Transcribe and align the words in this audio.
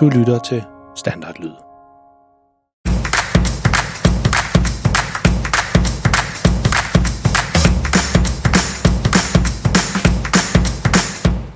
Du 0.00 0.08
lytter 0.08 0.38
til 0.38 0.62
Standardlyd. 0.96 1.50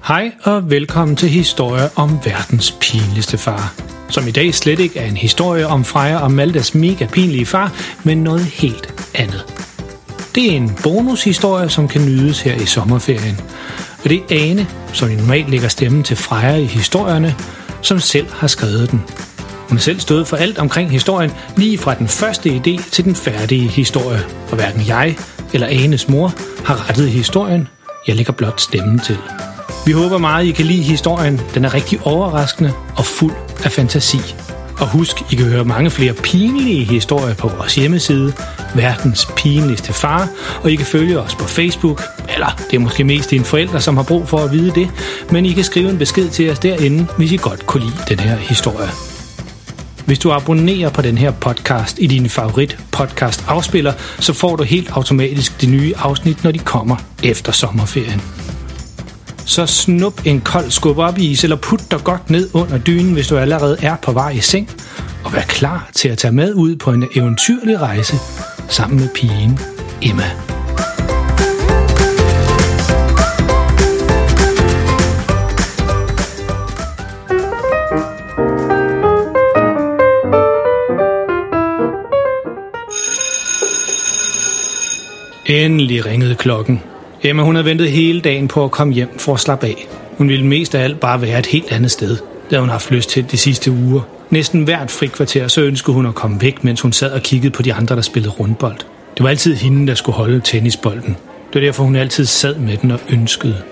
Hej 0.06 0.32
og 0.42 0.70
velkommen 0.70 1.16
til 1.16 1.28
historie 1.28 1.88
om 1.96 2.10
verdens 2.24 2.78
pinligste 2.80 3.38
far. 3.38 3.74
Som 4.08 4.28
i 4.28 4.30
dag 4.30 4.54
slet 4.54 4.80
ikke 4.80 4.98
er 4.98 5.06
en 5.06 5.16
historie 5.16 5.66
om 5.66 5.84
Freja 5.84 6.18
og 6.18 6.32
Maldas 6.32 6.74
mega 6.74 7.06
pinlige 7.06 7.46
far, 7.46 7.72
men 8.04 8.22
noget 8.22 8.44
helt 8.44 9.10
andet. 9.14 9.44
Det 10.34 10.52
er 10.52 10.56
en 10.56 10.70
bonushistorie, 10.82 11.68
som 11.68 11.88
kan 11.88 12.00
nydes 12.00 12.40
her 12.40 12.54
i 12.54 12.66
sommerferien. 12.66 13.40
Og 14.04 14.10
det 14.10 14.18
er 14.18 14.50
Ane, 14.50 14.66
som 14.92 15.08
normalt 15.08 15.50
lægger 15.50 15.68
stemmen 15.68 16.02
til 16.02 16.16
Freja 16.16 16.56
i 16.56 16.64
historierne, 16.64 17.34
som 17.82 18.00
selv 18.00 18.26
har 18.30 18.46
skrevet 18.46 18.90
den. 18.90 19.02
Hun 19.68 19.76
har 19.76 19.82
selv 19.82 20.00
stået 20.00 20.28
for 20.28 20.36
alt 20.36 20.58
omkring 20.58 20.90
historien, 20.90 21.32
lige 21.56 21.78
fra 21.78 21.94
den 21.94 22.08
første 22.08 22.50
idé 22.50 22.90
til 22.90 23.04
den 23.04 23.14
færdige 23.14 23.68
historie. 23.68 24.20
Og 24.50 24.56
hverken 24.56 24.86
jeg 24.86 25.16
eller 25.52 25.66
Anes 25.66 26.08
mor 26.08 26.34
har 26.64 26.88
rettet 26.88 27.08
historien. 27.08 27.68
Jeg 28.06 28.16
lægger 28.16 28.32
blot 28.32 28.60
stemmen 28.60 28.98
til. 28.98 29.16
Vi 29.86 29.92
håber 29.92 30.18
meget, 30.18 30.46
I 30.46 30.50
kan 30.50 30.66
lide 30.66 30.82
historien. 30.82 31.40
Den 31.54 31.64
er 31.64 31.74
rigtig 31.74 32.00
overraskende 32.02 32.72
og 32.96 33.04
fuld 33.04 33.32
af 33.64 33.72
fantasi. 33.72 34.34
Og 34.80 34.88
husk, 34.88 35.32
I 35.32 35.34
kan 35.34 35.46
høre 35.46 35.64
mange 35.64 35.90
flere 35.90 36.12
pinlige 36.12 36.84
historier 36.84 37.34
på 37.34 37.48
vores 37.48 37.74
hjemmeside, 37.74 38.32
Verdens 38.74 39.28
Pinligste 39.36 39.92
Far, 39.92 40.28
og 40.62 40.70
I 40.70 40.76
kan 40.76 40.86
følge 40.86 41.20
os 41.20 41.34
på 41.34 41.44
Facebook, 41.44 42.02
eller 42.28 42.60
det 42.70 42.76
er 42.76 42.80
måske 42.80 43.04
mest 43.04 43.30
dine 43.30 43.44
forældre, 43.44 43.80
som 43.80 43.96
har 43.96 44.04
brug 44.04 44.28
for 44.28 44.38
at 44.38 44.52
vide 44.52 44.70
det, 44.74 44.90
men 45.30 45.46
I 45.46 45.52
kan 45.52 45.64
skrive 45.64 45.90
en 45.90 45.98
besked 45.98 46.28
til 46.28 46.50
os 46.50 46.58
derinde, 46.58 47.06
hvis 47.16 47.32
I 47.32 47.36
godt 47.36 47.66
kunne 47.66 47.84
lide 47.84 47.96
den 48.08 48.20
her 48.20 48.36
historie. 48.36 48.88
Hvis 50.06 50.18
du 50.18 50.32
abonnerer 50.32 50.90
på 50.90 51.02
den 51.02 51.18
her 51.18 51.30
podcast 51.30 51.98
i 51.98 52.06
din 52.06 52.28
favorit 52.28 52.78
podcast 52.92 53.44
afspiller, 53.48 53.92
så 54.20 54.32
får 54.32 54.56
du 54.56 54.62
helt 54.62 54.90
automatisk 54.90 55.60
de 55.60 55.66
nye 55.66 55.94
afsnit, 55.96 56.44
når 56.44 56.50
de 56.50 56.58
kommer 56.58 56.96
efter 57.22 57.52
sommerferien 57.52 58.22
så 59.50 59.66
snup 59.66 60.26
en 60.26 60.40
kold 60.40 60.70
skub 60.70 60.98
op 60.98 61.18
i 61.18 61.30
is, 61.30 61.44
eller 61.44 61.56
put 61.56 61.80
dig 61.90 62.00
godt 62.04 62.30
ned 62.30 62.48
under 62.52 62.78
dynen, 62.78 63.12
hvis 63.12 63.28
du 63.28 63.36
allerede 63.36 63.76
er 63.82 63.96
på 63.96 64.12
vej 64.12 64.30
i 64.30 64.40
seng, 64.40 64.70
og 65.24 65.32
vær 65.32 65.40
klar 65.40 65.90
til 65.94 66.08
at 66.08 66.18
tage 66.18 66.32
med 66.32 66.54
ud 66.54 66.76
på 66.76 66.92
en 66.92 67.08
eventyrlig 67.16 67.80
rejse 67.80 68.16
sammen 68.68 69.00
med 69.00 69.08
pigen 69.14 69.58
Emma. 70.02 70.30
Endelig 85.46 86.06
ringede 86.06 86.34
klokken. 86.34 86.82
Emma 87.22 87.42
hun 87.42 87.54
havde 87.54 87.64
ventet 87.64 87.90
hele 87.90 88.20
dagen 88.20 88.48
på 88.48 88.64
at 88.64 88.70
komme 88.70 88.92
hjem 88.92 89.18
for 89.18 89.34
at 89.34 89.40
slappe 89.40 89.66
af. 89.66 89.88
Hun 90.18 90.28
ville 90.28 90.46
mest 90.46 90.74
af 90.74 90.84
alt 90.84 91.00
bare 91.00 91.22
være 91.22 91.38
et 91.38 91.46
helt 91.46 91.72
andet 91.72 91.90
sted. 91.90 92.29
Det 92.50 92.56
havde 92.56 92.62
hun 92.62 92.70
haft 92.70 92.90
lyst 92.90 93.10
til 93.10 93.30
de 93.30 93.36
sidste 93.36 93.70
uger. 93.70 94.00
Næsten 94.30 94.62
hvert 94.62 94.90
frikvarter 94.90 95.48
så 95.48 95.60
ønskede 95.60 95.94
hun 95.94 96.06
at 96.06 96.14
komme 96.14 96.42
væk, 96.42 96.64
mens 96.64 96.80
hun 96.80 96.92
sad 96.92 97.12
og 97.12 97.22
kiggede 97.22 97.50
på 97.50 97.62
de 97.62 97.74
andre, 97.74 97.96
der 97.96 98.02
spillede 98.02 98.32
rundbold. 98.32 98.76
Det 99.16 99.24
var 99.24 99.28
altid 99.28 99.54
hende, 99.54 99.86
der 99.86 99.94
skulle 99.94 100.16
holde 100.16 100.40
tennisbolden. 100.44 101.16
Det 101.52 101.54
var 101.54 101.60
derfor, 101.60 101.84
hun 101.84 101.96
altid 101.96 102.24
sad 102.24 102.54
med 102.54 102.76
den 102.76 102.90
og 102.90 103.00
ønskede. 103.10 103.62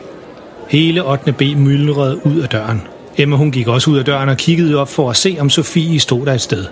Hele 0.68 1.04
8. 1.04 1.32
B 1.32 1.42
myldrede 1.42 2.26
ud 2.26 2.40
af 2.40 2.48
døren. 2.48 2.82
Emma 3.16 3.36
hun 3.36 3.50
gik 3.50 3.68
også 3.68 3.90
ud 3.90 3.98
af 3.98 4.04
døren 4.04 4.28
og 4.28 4.36
kiggede 4.36 4.76
op 4.76 4.88
for 4.88 5.10
at 5.10 5.16
se, 5.16 5.36
om 5.40 5.50
Sofie 5.50 6.00
stod 6.00 6.26
der 6.26 6.32
et 6.32 6.40
sted. 6.40 6.66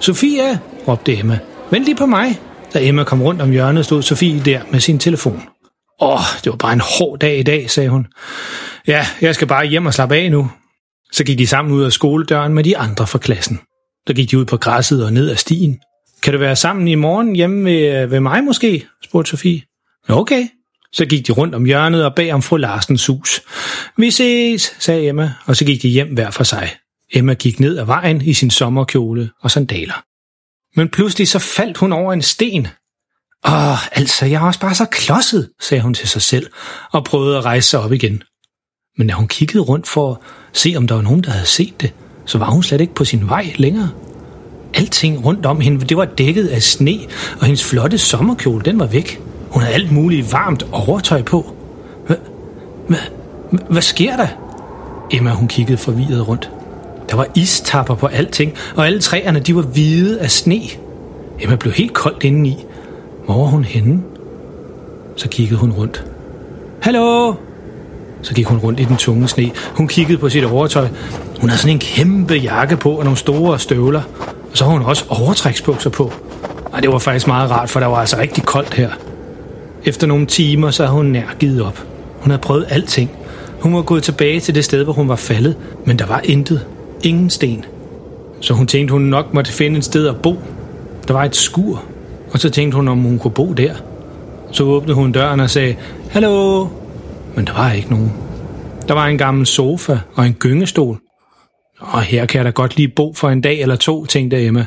Sofie, 0.00 0.60
råbte 0.88 1.18
Emma. 1.18 1.38
Vent 1.70 1.84
lige 1.84 1.96
på 1.96 2.06
mig. 2.06 2.38
Da 2.74 2.78
Emma 2.82 3.04
kom 3.04 3.22
rundt 3.22 3.42
om 3.42 3.50
hjørnet, 3.50 3.84
stod 3.84 4.02
Sofie 4.02 4.42
der 4.44 4.60
med 4.70 4.80
sin 4.80 4.98
telefon. 4.98 5.42
Åh, 6.00 6.12
oh, 6.12 6.20
det 6.44 6.50
var 6.50 6.56
bare 6.56 6.72
en 6.72 6.82
hård 6.98 7.18
dag 7.18 7.38
i 7.38 7.42
dag, 7.42 7.70
sagde 7.70 7.88
hun. 7.88 8.06
Ja, 8.86 9.06
jeg 9.20 9.34
skal 9.34 9.46
bare 9.46 9.66
hjem 9.66 9.86
og 9.86 9.94
slappe 9.94 10.16
af 10.16 10.30
nu. 10.30 10.50
Så 11.14 11.24
gik 11.24 11.38
de 11.38 11.46
sammen 11.46 11.74
ud 11.74 11.82
af 11.82 11.92
skoledøren 11.92 12.54
med 12.54 12.64
de 12.64 12.78
andre 12.78 13.06
fra 13.06 13.18
klassen. 13.18 13.60
Så 14.08 14.14
gik 14.14 14.30
de 14.30 14.38
ud 14.38 14.44
på 14.44 14.56
græsset 14.56 15.04
og 15.04 15.12
ned 15.12 15.30
ad 15.30 15.36
stien. 15.36 15.80
Kan 16.22 16.32
du 16.32 16.38
være 16.38 16.56
sammen 16.56 16.88
i 16.88 16.94
morgen 16.94 17.36
hjemme 17.36 17.64
ved, 17.70 18.02
øh, 18.02 18.10
ved 18.10 18.20
mig 18.20 18.44
måske? 18.44 18.86
spurgte 19.04 19.30
Sofie. 19.30 19.62
Okay. 20.08 20.48
Så 20.92 21.06
gik 21.06 21.26
de 21.26 21.32
rundt 21.32 21.54
om 21.54 21.64
hjørnet 21.64 22.04
og 22.04 22.14
bag 22.14 22.32
om 22.32 22.42
fru 22.42 22.56
Larsens 22.56 23.06
hus. 23.06 23.42
Vi 23.96 24.10
ses, 24.10 24.76
sagde 24.78 25.08
Emma, 25.08 25.32
og 25.46 25.56
så 25.56 25.64
gik 25.64 25.82
de 25.82 25.88
hjem 25.88 26.14
hver 26.14 26.30
for 26.30 26.44
sig. 26.44 26.70
Emma 27.12 27.34
gik 27.34 27.60
ned 27.60 27.78
ad 27.78 27.84
vejen 27.84 28.22
i 28.22 28.32
sin 28.32 28.50
sommerkjole 28.50 29.30
og 29.40 29.50
sandaler. 29.50 30.04
Men 30.76 30.88
pludselig 30.88 31.28
så 31.28 31.38
faldt 31.38 31.76
hun 31.76 31.92
over 31.92 32.12
en 32.12 32.22
sten, 32.22 32.68
Åh, 33.46 33.98
altså, 33.98 34.26
jeg 34.26 34.42
er 34.42 34.46
også 34.46 34.60
bare 34.60 34.74
så 34.74 34.84
klodset, 34.84 35.50
sagde 35.60 35.82
hun 35.82 35.94
til 35.94 36.08
sig 36.08 36.22
selv, 36.22 36.50
og 36.92 37.04
prøvede 37.04 37.38
at 37.38 37.44
rejse 37.44 37.68
sig 37.68 37.80
op 37.80 37.92
igen. 37.92 38.22
Men 38.96 39.06
da 39.06 39.14
hun 39.14 39.28
kiggede 39.28 39.62
rundt 39.62 39.86
for 39.86 40.10
at 40.10 40.16
se, 40.52 40.74
om 40.76 40.86
der 40.86 40.94
var 40.94 41.02
nogen, 41.02 41.22
der 41.22 41.30
havde 41.30 41.46
set 41.46 41.80
det, 41.80 41.92
så 42.24 42.38
var 42.38 42.50
hun 42.50 42.62
slet 42.62 42.80
ikke 42.80 42.94
på 42.94 43.04
sin 43.04 43.28
vej 43.28 43.52
længere. 43.56 43.90
Alting 44.74 45.24
rundt 45.24 45.46
om 45.46 45.60
hende, 45.60 45.86
det 45.86 45.96
var 45.96 46.04
dækket 46.04 46.46
af 46.46 46.62
sne, 46.62 46.98
og 47.40 47.46
hendes 47.46 47.64
flotte 47.64 47.98
sommerkjole, 47.98 48.64
den 48.64 48.78
var 48.78 48.86
væk. 48.86 49.20
Hun 49.50 49.62
havde 49.62 49.74
alt 49.74 49.92
muligt 49.92 50.32
varmt 50.32 50.66
overtøj 50.72 51.22
på. 51.22 51.54
Hvad, 52.06 52.16
hvad, 52.88 52.98
hvad 53.70 53.82
sker 53.82 54.16
der? 54.16 54.28
Emma, 55.10 55.30
hun 55.30 55.48
kiggede 55.48 55.78
forvirret 55.78 56.28
rundt. 56.28 56.50
Der 57.10 57.16
var 57.16 57.26
istapper 57.34 57.94
på 57.94 58.06
alting, 58.06 58.54
og 58.76 58.86
alle 58.86 59.00
træerne, 59.00 59.40
de 59.40 59.56
var 59.56 59.62
hvide 59.62 60.20
af 60.20 60.30
sne. 60.30 60.60
Emma 61.40 61.56
blev 61.56 61.72
helt 61.72 61.92
koldt 61.92 62.24
indeni, 62.24 62.64
hvor 63.24 63.34
var 63.34 63.46
hun 63.46 63.64
henne? 63.64 64.02
Så 65.16 65.28
kiggede 65.28 65.60
hun 65.60 65.72
rundt. 65.72 66.04
Hallo? 66.80 67.34
Så 68.24 68.34
gik 68.34 68.46
hun 68.46 68.58
rundt 68.58 68.80
i 68.80 68.84
den 68.84 68.96
tunge 68.96 69.28
sne. 69.28 69.50
Hun 69.74 69.88
kiggede 69.88 70.18
på 70.18 70.28
sit 70.28 70.44
overtøj. 70.44 70.88
Hun 71.40 71.48
havde 71.48 71.60
sådan 71.60 71.76
en 71.76 71.78
kæmpe 71.78 72.34
jakke 72.34 72.76
på 72.76 72.90
og 72.90 73.04
nogle 73.04 73.16
store 73.16 73.58
støvler. 73.58 74.02
Og 74.50 74.56
så 74.58 74.64
havde 74.64 74.78
hun 74.78 74.86
også 74.86 75.04
overtræksbukser 75.08 75.90
på. 75.90 76.12
Og 76.72 76.82
det 76.82 76.92
var 76.92 76.98
faktisk 76.98 77.26
meget 77.26 77.50
rart, 77.50 77.70
for 77.70 77.80
der 77.80 77.86
var 77.86 77.96
altså 77.96 78.18
rigtig 78.18 78.44
koldt 78.44 78.74
her. 78.74 78.90
Efter 79.84 80.06
nogle 80.06 80.26
timer, 80.26 80.70
så 80.70 80.82
havde 80.82 80.96
hun 80.96 81.06
nær 81.06 81.34
givet 81.38 81.62
op. 81.62 81.84
Hun 82.20 82.30
havde 82.30 82.40
prøvet 82.40 82.66
alting. 82.68 83.10
Hun 83.60 83.74
var 83.74 83.82
gået 83.82 84.02
tilbage 84.02 84.40
til 84.40 84.54
det 84.54 84.64
sted, 84.64 84.84
hvor 84.84 84.92
hun 84.92 85.08
var 85.08 85.16
faldet, 85.16 85.56
men 85.84 85.98
der 85.98 86.06
var 86.06 86.20
intet. 86.24 86.66
Ingen 87.02 87.30
sten. 87.30 87.64
Så 88.40 88.54
hun 88.54 88.66
tænkte, 88.66 88.92
hun 88.92 89.02
nok 89.02 89.34
måtte 89.34 89.52
finde 89.52 89.78
et 89.78 89.84
sted 89.84 90.08
at 90.08 90.16
bo. 90.16 90.38
Der 91.08 91.14
var 91.14 91.24
et 91.24 91.36
skur, 91.36 91.82
og 92.32 92.38
så 92.38 92.50
tænkte 92.50 92.76
hun, 92.76 92.88
om 92.88 92.98
hun 92.98 93.18
kunne 93.18 93.30
bo 93.30 93.52
der. 93.52 93.74
Så 94.52 94.64
åbnede 94.64 94.94
hun 94.94 95.12
døren 95.12 95.40
og 95.40 95.50
sagde, 95.50 95.76
Hallo! 96.10 96.66
Men 97.36 97.46
der 97.46 97.52
var 97.52 97.72
ikke 97.72 97.90
nogen. 97.90 98.12
Der 98.88 98.94
var 98.94 99.06
en 99.06 99.18
gammel 99.18 99.46
sofa 99.46 99.98
og 100.14 100.26
en 100.26 100.34
gyngestol. 100.34 101.00
Og 101.78 102.02
her 102.02 102.26
kan 102.26 102.38
jeg 102.38 102.44
da 102.44 102.50
godt 102.50 102.76
lige 102.76 102.88
bo 102.88 103.14
for 103.14 103.30
en 103.30 103.40
dag 103.40 103.60
eller 103.60 103.76
to, 103.76 104.06
tænkte 104.06 104.46
Emma. 104.46 104.66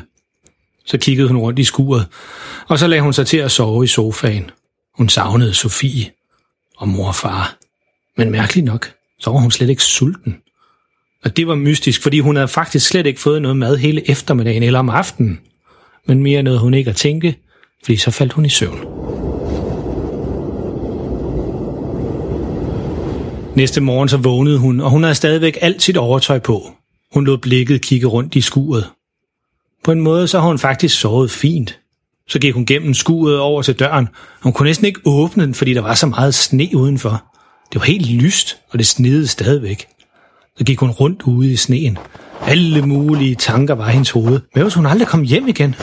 Så 0.86 0.98
kiggede 0.98 1.28
hun 1.28 1.36
rundt 1.36 1.58
i 1.58 1.64
skuret, 1.64 2.06
og 2.68 2.78
så 2.78 2.86
lagde 2.86 3.02
hun 3.02 3.12
sig 3.12 3.26
til 3.26 3.36
at 3.36 3.50
sove 3.50 3.84
i 3.84 3.86
sofaen. 3.86 4.50
Hun 4.96 5.08
savnede 5.08 5.54
Sofie 5.54 6.10
og 6.76 6.88
mor 6.88 7.08
og 7.08 7.14
far. 7.14 7.56
Men 8.16 8.30
mærkeligt 8.30 8.64
nok, 8.64 8.92
så 9.20 9.30
var 9.30 9.38
hun 9.38 9.50
slet 9.50 9.70
ikke 9.70 9.82
sulten. 9.82 10.36
Og 11.24 11.36
det 11.36 11.46
var 11.46 11.54
mystisk, 11.54 12.02
fordi 12.02 12.20
hun 12.20 12.36
havde 12.36 12.48
faktisk 12.48 12.88
slet 12.88 13.06
ikke 13.06 13.20
fået 13.20 13.42
noget 13.42 13.56
mad 13.56 13.76
hele 13.76 14.10
eftermiddagen 14.10 14.62
eller 14.62 14.78
om 14.78 14.88
aftenen. 14.88 15.40
Men 16.06 16.22
mere 16.22 16.42
nåede 16.42 16.60
hun 16.60 16.74
ikke 16.74 16.90
at 16.90 16.96
tænke, 16.96 17.38
fordi 17.84 17.96
så 17.96 18.10
faldt 18.10 18.32
hun 18.32 18.44
i 18.44 18.48
søvn. 18.48 19.17
Næste 23.58 23.80
morgen 23.80 24.08
så 24.08 24.16
vågnede 24.16 24.58
hun, 24.58 24.80
og 24.80 24.90
hun 24.90 25.02
havde 25.02 25.14
stadigvæk 25.14 25.58
alt 25.60 25.82
sit 25.82 25.96
overtøj 25.96 26.38
på. 26.38 26.72
Hun 27.12 27.24
lod 27.24 27.38
blikket 27.38 27.82
kigge 27.82 28.06
rundt 28.06 28.36
i 28.36 28.40
skuret. 28.40 28.90
På 29.84 29.92
en 29.92 30.00
måde 30.00 30.28
så 30.28 30.40
har 30.40 30.48
hun 30.48 30.58
faktisk 30.58 31.00
sovet 31.00 31.30
fint. 31.30 31.78
Så 32.28 32.38
gik 32.38 32.54
hun 32.54 32.66
gennem 32.66 32.94
skuret 32.94 33.38
over 33.38 33.62
til 33.62 33.74
døren, 33.74 34.08
og 34.38 34.42
hun 34.42 34.52
kunne 34.52 34.68
næsten 34.68 34.86
ikke 34.86 35.00
åbne 35.04 35.44
den, 35.44 35.54
fordi 35.54 35.74
der 35.74 35.80
var 35.80 35.94
så 35.94 36.06
meget 36.06 36.34
sne 36.34 36.68
udenfor. 36.74 37.24
Det 37.72 37.80
var 37.80 37.86
helt 37.86 38.10
lyst, 38.10 38.56
og 38.70 38.78
det 38.78 38.86
snede 38.86 39.26
stadigvæk. 39.26 39.86
Så 40.58 40.64
gik 40.64 40.78
hun 40.78 40.90
rundt 40.90 41.22
ude 41.22 41.52
i 41.52 41.56
sneen. 41.56 41.98
Alle 42.46 42.86
mulige 42.86 43.34
tanker 43.34 43.74
var 43.74 43.88
i 43.88 43.92
hendes 43.92 44.10
hoved. 44.10 44.40
Men 44.54 44.62
hvis 44.62 44.74
hun 44.74 44.86
aldrig 44.86 45.08
kom 45.08 45.22
hjem 45.22 45.48
igen? 45.48 45.74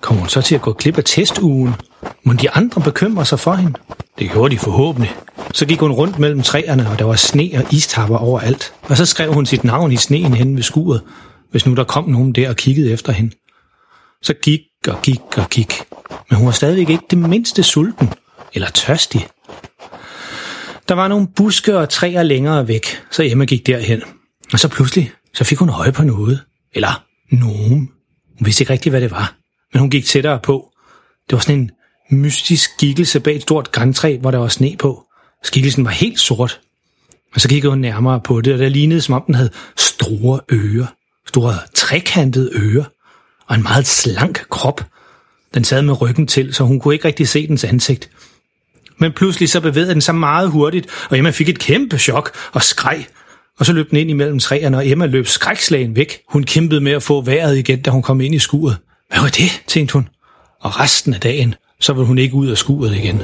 kom 0.00 0.16
hun 0.16 0.28
så 0.28 0.42
til 0.42 0.54
at 0.54 0.62
gå 0.62 0.72
klip 0.72 0.98
af 0.98 1.04
testugen? 1.04 1.74
Må 2.22 2.32
de 2.32 2.50
andre 2.50 2.82
bekymre 2.82 3.24
sig 3.24 3.40
for 3.40 3.54
hende? 3.54 3.78
Det 4.18 4.30
gjorde 4.30 4.54
de 4.54 4.58
forhåbentlig. 4.58 5.14
Så 5.52 5.66
gik 5.66 5.80
hun 5.80 5.92
rundt 5.92 6.18
mellem 6.18 6.42
træerne, 6.42 6.90
og 6.90 6.98
der 6.98 7.04
var 7.04 7.16
sne 7.16 7.50
og 7.54 7.72
istapper 7.72 8.16
overalt. 8.16 8.72
Og 8.82 8.96
så 8.96 9.06
skrev 9.06 9.32
hun 9.32 9.46
sit 9.46 9.64
navn 9.64 9.92
i 9.92 9.96
sneen 9.96 10.34
hen 10.34 10.56
ved 10.56 10.62
skuret, 10.62 11.02
hvis 11.50 11.66
nu 11.66 11.74
der 11.74 11.84
kom 11.84 12.08
nogen 12.08 12.32
der 12.32 12.48
og 12.48 12.56
kiggede 12.56 12.92
efter 12.92 13.12
hende. 13.12 13.34
Så 14.22 14.34
gik 14.42 14.60
og 14.88 15.02
gik 15.02 15.20
og 15.36 15.50
gik. 15.50 15.82
Men 16.30 16.36
hun 16.36 16.46
var 16.46 16.52
stadigvæk 16.52 16.90
ikke 16.90 17.04
det 17.10 17.18
mindste 17.18 17.62
sulten 17.62 18.12
eller 18.54 18.68
tørstig. 18.70 19.26
Der 20.88 20.94
var 20.94 21.08
nogle 21.08 21.28
buske 21.36 21.78
og 21.78 21.88
træer 21.88 22.22
længere 22.22 22.68
væk, 22.68 23.02
så 23.10 23.22
Emma 23.22 23.44
gik 23.44 23.66
derhen. 23.66 24.02
Og 24.52 24.58
så 24.58 24.68
pludselig, 24.68 25.12
så 25.34 25.44
fik 25.44 25.58
hun 25.58 25.70
øje 25.70 25.92
på 25.92 26.04
noget. 26.04 26.40
Eller 26.74 27.04
nogen. 27.30 27.90
Hun 28.38 28.46
vidste 28.46 28.62
ikke 28.62 28.72
rigtigt, 28.72 28.92
hvad 28.92 29.00
det 29.00 29.10
var. 29.10 29.34
Men 29.72 29.80
hun 29.80 29.90
gik 29.90 30.04
tættere 30.04 30.40
på. 30.42 30.70
Det 31.30 31.36
var 31.36 31.38
sådan 31.38 31.60
en 31.60 31.70
mystisk 32.10 32.70
skikkelse 32.74 33.20
bag 33.20 33.36
et 33.36 33.42
stort 33.42 33.72
græntræ, 33.72 34.16
hvor 34.20 34.30
der 34.30 34.38
var 34.38 34.48
sne 34.48 34.76
på. 34.78 35.04
Skikkelsen 35.42 35.84
var 35.84 35.90
helt 35.90 36.20
sort. 36.20 36.60
Og 37.34 37.40
så 37.40 37.48
kiggede 37.48 37.70
hun 37.70 37.78
nærmere 37.78 38.20
på 38.20 38.40
det, 38.40 38.52
og 38.52 38.58
det 38.58 38.72
lignede, 38.72 39.00
som 39.00 39.14
om 39.14 39.22
den 39.26 39.34
havde 39.34 39.50
store 39.76 40.40
ører. 40.52 40.86
Store 41.28 41.54
trekantede 41.74 42.50
ører. 42.54 42.84
Og 43.48 43.56
en 43.56 43.62
meget 43.62 43.86
slank 43.86 44.46
krop. 44.50 44.84
Den 45.54 45.64
sad 45.64 45.82
med 45.82 46.00
ryggen 46.00 46.26
til, 46.26 46.54
så 46.54 46.64
hun 46.64 46.80
kunne 46.80 46.94
ikke 46.94 47.04
rigtig 47.04 47.28
se 47.28 47.46
dens 47.46 47.64
ansigt. 47.64 48.10
Men 48.98 49.12
pludselig 49.12 49.48
så 49.48 49.60
bevægede 49.60 49.90
den 49.90 50.00
sig 50.00 50.14
meget 50.14 50.50
hurtigt, 50.50 50.86
og 51.10 51.18
Emma 51.18 51.30
fik 51.30 51.48
et 51.48 51.58
kæmpe 51.58 51.98
chok 51.98 52.30
og 52.52 52.62
skreg. 52.62 53.06
Og 53.58 53.66
så 53.66 53.72
løb 53.72 53.90
den 53.90 53.98
ind 53.98 54.10
imellem 54.10 54.38
træerne, 54.38 54.76
og 54.76 54.88
Emma 54.88 55.06
løb 55.06 55.26
skrækslagen 55.26 55.96
væk. 55.96 56.20
Hun 56.28 56.44
kæmpede 56.44 56.80
med 56.80 56.92
at 56.92 57.02
få 57.02 57.20
vejret 57.20 57.58
igen, 57.58 57.82
da 57.82 57.90
hun 57.90 58.02
kom 58.02 58.20
ind 58.20 58.34
i 58.34 58.38
skuret. 58.38 58.76
Hvad 59.08 59.20
var 59.20 59.28
det, 59.28 59.62
tænkte 59.66 59.92
hun. 59.92 60.08
Og 60.60 60.80
resten 60.80 61.14
af 61.14 61.20
dagen, 61.20 61.54
så 61.80 61.92
ville 61.92 62.06
hun 62.06 62.18
ikke 62.18 62.34
ud 62.34 62.46
af 62.46 62.56
skuret 62.56 62.96
igen. 62.96 63.22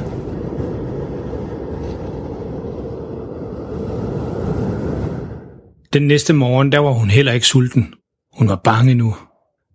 Den 5.93 6.03
næste 6.03 6.33
morgen, 6.33 6.73
der 6.73 6.79
var 6.79 6.91
hun 6.91 7.11
heller 7.11 7.33
ikke 7.33 7.47
sulten. 7.47 7.95
Hun 8.39 8.49
var 8.49 8.61
bange 8.65 8.95
nu. 8.95 9.17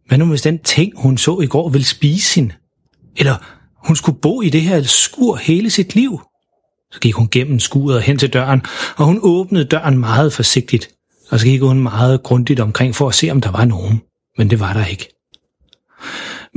Hvad 0.07 0.17
nu 0.17 0.25
hvis 0.25 0.41
den 0.41 0.59
ting, 0.59 1.01
hun 1.01 1.17
så 1.17 1.39
i 1.39 1.47
går, 1.47 1.69
ville 1.69 1.85
spise 1.85 2.35
hende? 2.35 2.53
Eller 3.17 3.35
hun 3.87 3.95
skulle 3.95 4.19
bo 4.21 4.41
i 4.41 4.49
det 4.49 4.61
her 4.61 4.81
skur 4.81 5.35
hele 5.35 5.69
sit 5.69 5.95
liv? 5.95 6.21
Så 6.91 6.99
gik 6.99 7.13
hun 7.13 7.29
gennem 7.31 7.59
skuret 7.59 8.01
hen 8.01 8.17
til 8.17 8.33
døren, 8.33 8.61
og 8.97 9.05
hun 9.05 9.19
åbnede 9.21 9.65
døren 9.65 9.97
meget 9.97 10.33
forsigtigt. 10.33 10.89
Og 11.29 11.39
så 11.39 11.45
gik 11.45 11.61
hun 11.61 11.79
meget 11.79 12.23
grundigt 12.23 12.59
omkring 12.59 12.95
for 12.95 13.07
at 13.07 13.15
se, 13.15 13.29
om 13.29 13.41
der 13.41 13.51
var 13.51 13.65
nogen. 13.65 14.01
Men 14.37 14.49
det 14.49 14.59
var 14.59 14.73
der 14.73 14.85
ikke. 14.85 15.09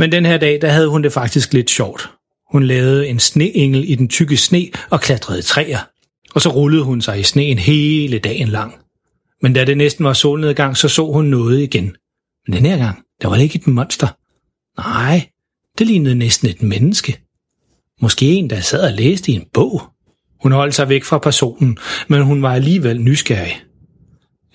Men 0.00 0.12
den 0.12 0.26
her 0.26 0.38
dag, 0.38 0.61
der 0.61 0.69
havde 0.69 0.88
hun 0.88 1.02
det 1.02 1.12
faktisk 1.12 1.52
lidt 1.52 1.70
sjovt. 1.70 2.11
Hun 2.52 2.62
lavede 2.62 3.08
en 3.08 3.19
sneengel 3.19 3.91
i 3.91 3.94
den 3.94 4.08
tykke 4.08 4.37
sne 4.37 4.69
og 4.91 5.00
klatrede 5.00 5.38
i 5.38 5.43
træer. 5.43 5.79
Og 6.35 6.41
så 6.41 6.49
rullede 6.49 6.85
hun 6.85 7.00
sig 7.00 7.20
i 7.20 7.23
sneen 7.23 7.58
hele 7.58 8.19
dagen 8.19 8.49
lang. 8.49 8.75
Men 9.43 9.52
da 9.52 9.64
det 9.64 9.76
næsten 9.76 10.05
var 10.05 10.12
solnedgang, 10.12 10.76
så 10.76 10.88
så 10.88 11.12
hun 11.12 11.25
noget 11.25 11.61
igen. 11.61 11.97
Men 12.47 12.56
den 12.56 12.67
her 12.67 12.79
gang, 12.79 12.99
der 13.23 13.29
var 13.29 13.37
det 13.37 13.43
ikke 13.43 13.56
et 13.56 13.67
monster. 13.67 14.08
Nej, 14.79 15.29
det 15.79 15.87
lignede 15.87 16.14
næsten 16.14 16.49
et 16.49 16.62
menneske. 16.62 17.20
Måske 18.00 18.26
en, 18.26 18.50
der 18.50 18.61
sad 18.61 18.82
og 18.82 18.93
læste 18.93 19.32
i 19.32 19.35
en 19.35 19.47
bog. 19.52 19.82
Hun 20.43 20.52
holdt 20.52 20.75
sig 20.75 20.88
væk 20.88 21.05
fra 21.05 21.19
personen, 21.19 21.79
men 22.08 22.23
hun 22.23 22.43
var 22.43 22.55
alligevel 22.55 23.00
nysgerrig. 23.00 23.62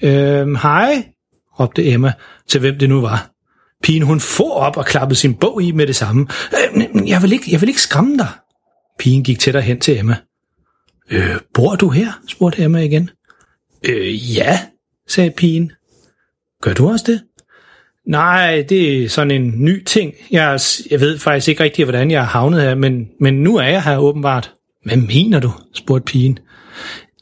Øhm, 0.01 0.55
hej, 0.55 1.07
råbte 1.59 1.85
Emma 1.85 2.13
til 2.47 2.59
hvem 2.59 2.79
det 2.79 2.89
nu 2.89 3.01
var. 3.01 3.34
Pigen 3.85 4.01
hun 4.01 4.19
for 4.19 4.53
op 4.53 4.77
og 4.77 4.85
klappede 4.85 5.19
sin 5.19 5.33
bog 5.33 5.63
i 5.63 5.71
med 5.71 5.87
det 5.87 5.95
samme. 5.95 6.27
Øh, 6.75 7.09
jeg 7.09 7.21
vil 7.21 7.31
ikke, 7.31 7.51
jeg 7.51 7.61
vil 7.61 7.69
ikke 7.69 7.81
skræmme 7.81 8.17
dig. 8.17 8.27
Pigen 8.99 9.23
gik 9.23 9.39
tættere 9.39 9.63
hen 9.63 9.79
til 9.79 9.99
Emma. 9.99 10.17
Øh, 11.11 11.35
bor 11.53 11.75
du 11.75 11.89
her? 11.89 12.21
spurgte 12.27 12.61
Emma 12.61 12.79
igen. 12.79 13.09
Øh, 13.83 14.35
ja, 14.37 14.59
sagde 15.07 15.31
pigen. 15.31 15.71
Gør 16.61 16.73
du 16.73 16.89
også 16.89 17.05
det? 17.07 17.21
Nej, 18.07 18.65
det 18.69 19.03
er 19.03 19.09
sådan 19.09 19.31
en 19.31 19.53
ny 19.63 19.83
ting. 19.83 20.13
Jeg, 20.31 20.59
jeg 20.91 20.99
ved 20.99 21.19
faktisk 21.19 21.47
ikke 21.47 21.63
rigtig, 21.63 21.85
hvordan 21.85 22.11
jeg 22.11 22.21
er 22.21 22.27
havnet 22.27 22.61
her, 22.61 22.75
men, 22.75 23.07
men 23.19 23.33
nu 23.33 23.57
er 23.57 23.67
jeg 23.67 23.83
her 23.83 23.97
åbenbart. 23.97 24.53
Hvad 24.85 24.97
mener 24.97 25.39
du? 25.39 25.51
spurgte 25.73 26.05
pigen. 26.05 26.39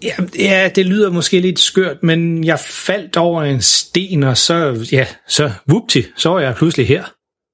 Ja, 0.03 0.15
ja, 0.39 0.69
det 0.75 0.85
lyder 0.85 1.11
måske 1.11 1.39
lidt 1.39 1.59
skørt, 1.59 2.03
men 2.03 2.43
jeg 2.43 2.59
faldt 2.59 3.17
over 3.17 3.43
en 3.43 3.61
sten, 3.61 4.23
og 4.23 4.37
så, 4.37 4.87
ja, 4.91 5.05
så 5.27 5.51
vupti, 5.67 6.03
så 6.17 6.29
var 6.29 6.39
jeg 6.39 6.55
pludselig 6.55 6.87
her. 6.87 7.03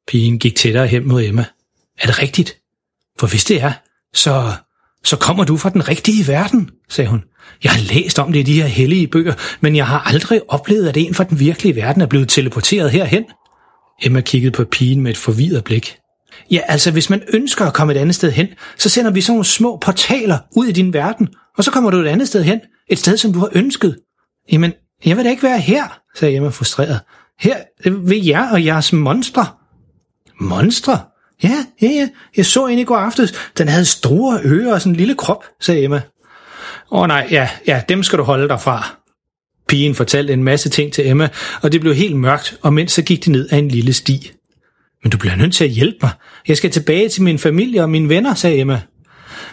Pigen 0.08 0.40
gik 0.40 0.56
tættere 0.56 0.88
hen 0.88 1.08
mod 1.08 1.24
Emma. 1.24 1.46
Er 2.00 2.06
det 2.08 2.22
rigtigt? 2.22 2.58
For 3.20 3.28
hvis 3.28 3.46
det 3.46 3.62
er, 3.62 3.72
så, 4.14 4.52
så 5.04 5.18
kommer 5.18 5.44
du 5.44 5.58
fra 5.58 5.70
den 5.70 5.90
rigtige 5.90 6.28
verden, 6.28 6.70
sagde 6.90 7.10
hun. 7.10 7.24
Jeg 7.64 7.72
har 7.72 7.94
læst 7.94 8.20
om 8.20 8.34
det 8.34 8.40
i 8.40 8.44
de 8.44 8.62
her 8.62 8.68
hellige 8.68 9.08
bøger, 9.08 9.34
men 9.62 9.76
jeg 9.76 9.88
har 9.88 10.00
aldrig 10.00 10.42
oplevet, 10.48 10.90
at 10.90 10.98
en 10.98 11.14
fra 11.14 11.24
den 11.24 11.40
virkelige 11.40 11.76
verden 11.76 12.02
er 12.02 12.06
blevet 12.06 12.30
teleporteret 12.30 12.92
herhen. 12.92 13.26
Emma 14.04 14.22
kiggede 14.22 14.52
på 14.52 14.66
pigen 14.66 15.02
med 15.02 15.12
et 15.12 15.18
forvirret 15.18 15.64
blik. 15.64 15.96
Ja, 16.52 16.60
altså 16.68 16.92
hvis 16.92 17.10
man 17.10 17.22
ønsker 17.34 17.66
at 17.66 17.74
komme 17.74 17.94
et 17.94 17.98
andet 17.98 18.16
sted 18.16 18.32
hen, 18.32 18.48
så 18.78 18.90
sender 18.90 19.12
vi 19.12 19.22
sådan 19.22 19.34
nogle 19.34 19.46
små 19.46 19.78
portaler 19.78 20.38
ud 20.56 20.68
i 20.68 20.72
din 20.72 20.94
verden, 20.94 21.28
og 21.60 21.66
så 21.66 21.72
kommer 21.72 21.92
du 21.92 21.98
et 21.98 22.08
andet 22.08 22.28
sted 22.28 22.44
hen, 22.44 22.62
et 22.88 23.00
sted, 23.00 23.18
som 23.18 23.34
du 23.34 23.40
har 23.40 23.50
ønsket. 23.52 24.00
Jamen, 24.52 24.74
jeg 25.06 25.18
vil 25.18 25.26
da 25.26 25.30
ikke 25.30 25.44
være 25.44 25.60
her, 25.60 26.00
sagde 26.16 26.36
Emma 26.36 26.50
frustreret. 26.50 27.00
Her 27.40 27.58
ved 27.86 28.26
jer 28.26 28.52
og 28.52 28.66
jeres 28.66 28.94
monstre. 28.94 29.46
Monstre? 30.40 31.00
Ja, 31.44 31.66
ja, 31.82 31.88
ja. 31.88 32.10
Jeg 32.38 32.46
så 32.46 32.68
en 32.68 32.80
i 32.80 32.84
går 32.84 32.98
aftes. 32.98 33.34
Den 33.58 33.68
havde 33.68 33.86
store 33.86 34.40
ører 34.44 34.74
og 34.74 34.82
sådan 34.82 34.94
en 34.94 34.96
lille 34.96 35.16
krop, 35.16 35.44
sagde 35.60 35.84
Emma. 35.84 36.02
Åh 36.92 37.02
oh, 37.02 37.08
nej, 37.08 37.28
ja, 37.32 37.50
ja, 37.68 37.82
dem 37.90 38.04
skal 38.04 38.20
du 38.20 38.24
holde 38.24 38.48
dig 38.48 38.62
fra. 38.62 38.96
Pigen 39.68 39.96
fortalte 39.96 40.34
en 40.34 40.44
masse 40.44 40.70
ting 40.70 40.94
til 40.94 41.08
Emma, 41.08 41.30
og 41.62 41.72
det 41.72 41.82
blev 41.82 41.96
helt 41.96 42.16
mørkt, 42.16 42.58
og 42.62 42.74
mens 42.74 42.92
så 42.92 43.02
gik 43.02 43.26
de 43.26 43.32
ned 43.32 43.50
ad 43.52 43.60
en 43.60 43.68
lille 43.68 43.94
sti. 43.94 44.32
Men 45.04 45.12
du 45.12 45.18
bliver 45.18 45.36
nødt 45.36 45.54
til 45.54 45.64
at 45.64 45.70
hjælpe 45.70 45.98
mig. 46.02 46.12
Jeg 46.48 46.58
skal 46.58 46.72
tilbage 46.72 47.10
til 47.10 47.24
min 47.24 47.40
familie 47.40 47.82
og 47.82 47.90
mine 47.90 48.10
venner, 48.10 48.34
sagde 48.34 48.60
Emma. 48.60 48.82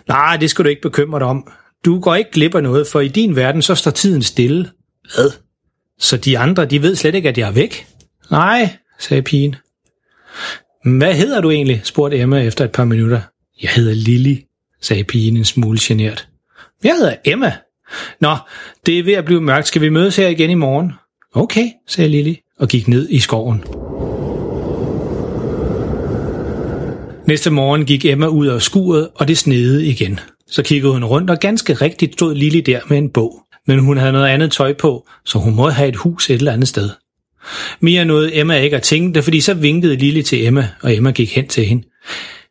Nej, 0.09 0.37
det 0.37 0.51
skal 0.51 0.65
du 0.65 0.69
ikke 0.69 0.83
bekymre 0.83 1.19
dig 1.19 1.27
om. 1.27 1.49
Du 1.87 2.01
går 2.01 2.15
ikke 2.15 2.31
glip 2.31 2.55
af 2.55 2.63
noget, 2.63 2.87
for 2.87 3.01
i 3.01 3.09
din 3.09 3.37
verden 3.37 3.63
så 3.63 3.75
står 3.75 3.91
tiden 3.91 4.23
stille. 4.23 4.71
Hvad? 5.15 5.31
Så 5.99 6.17
de 6.17 6.39
andre, 6.39 6.65
de 6.65 6.83
ved 6.83 6.97
slet 6.97 7.15
ikke, 7.15 7.29
at 7.29 7.39
jeg 7.39 7.49
er 7.49 7.53
væk? 7.53 7.87
Nej, 8.31 8.77
sagde 8.99 9.23
pigen. 9.23 9.57
Hvad 10.85 11.15
hedder 11.15 11.41
du 11.41 11.51
egentlig? 11.51 11.81
spurgte 11.85 12.19
Emma 12.19 12.43
efter 12.43 12.65
et 12.65 12.73
par 12.73 12.85
minutter. 12.85 13.21
Jeg 13.63 13.71
hedder 13.71 13.95
Lilly, 13.95 14.37
sagde 14.83 15.05
pigen 15.05 15.37
en 15.37 15.45
smule 15.45 15.79
genert. 15.83 16.29
Jeg 16.85 16.95
hedder 16.97 17.17
Emma. 17.25 17.53
Nå, 18.21 18.37
det 18.87 18.99
er 18.99 19.03
ved 19.03 19.15
at 19.15 19.25
blive 19.25 19.41
mørkt. 19.41 19.67
Skal 19.67 19.83
vi 19.83 19.89
mødes 19.89 20.17
her 20.17 20.29
igen 20.29 20.51
i 20.51 20.55
morgen? 20.55 20.93
Okay, 21.35 21.69
sagde 21.87 22.11
Lilly 22.11 22.35
og 22.59 22.69
gik 22.69 22.89
ned 22.89 23.09
i 23.11 23.19
skoven. 23.19 23.65
Næste 27.27 27.51
morgen 27.51 27.85
gik 27.85 28.05
Emma 28.05 28.27
ud 28.27 28.47
af 28.47 28.63
skuret, 28.63 29.09
og 29.15 29.29
det 29.29 29.39
snede 29.39 29.87
igen. 29.87 30.21
Så 30.51 30.63
kiggede 30.63 30.93
hun 30.93 31.05
rundt, 31.05 31.31
og 31.31 31.39
ganske 31.39 31.75
rigtigt 31.75 32.13
stod 32.13 32.35
Lili 32.35 32.61
der 32.61 32.81
med 32.89 32.99
en 32.99 33.11
bog. 33.11 33.43
Men 33.67 33.79
hun 33.79 33.97
havde 33.97 34.13
noget 34.13 34.27
andet 34.27 34.53
tøj 34.53 34.73
på, 34.73 35.07
så 35.25 35.39
hun 35.39 35.55
måtte 35.55 35.75
have 35.75 35.89
et 35.89 35.97
hus 35.97 36.31
et 36.31 36.35
eller 36.35 36.53
andet 36.53 36.69
sted. 36.69 36.91
Mere 37.81 38.05
nåede 38.05 38.37
Emma 38.37 38.59
ikke 38.59 38.77
at 38.77 38.83
tænke 38.83 39.15
det, 39.15 39.25
fordi 39.25 39.41
så 39.41 39.55
vinkede 39.55 39.97
Lili 39.97 40.23
til 40.23 40.47
Emma, 40.47 40.69
og 40.83 40.97
Emma 40.97 41.11
gik 41.11 41.37
hen 41.37 41.49
til 41.49 41.67
hende. 41.67 41.83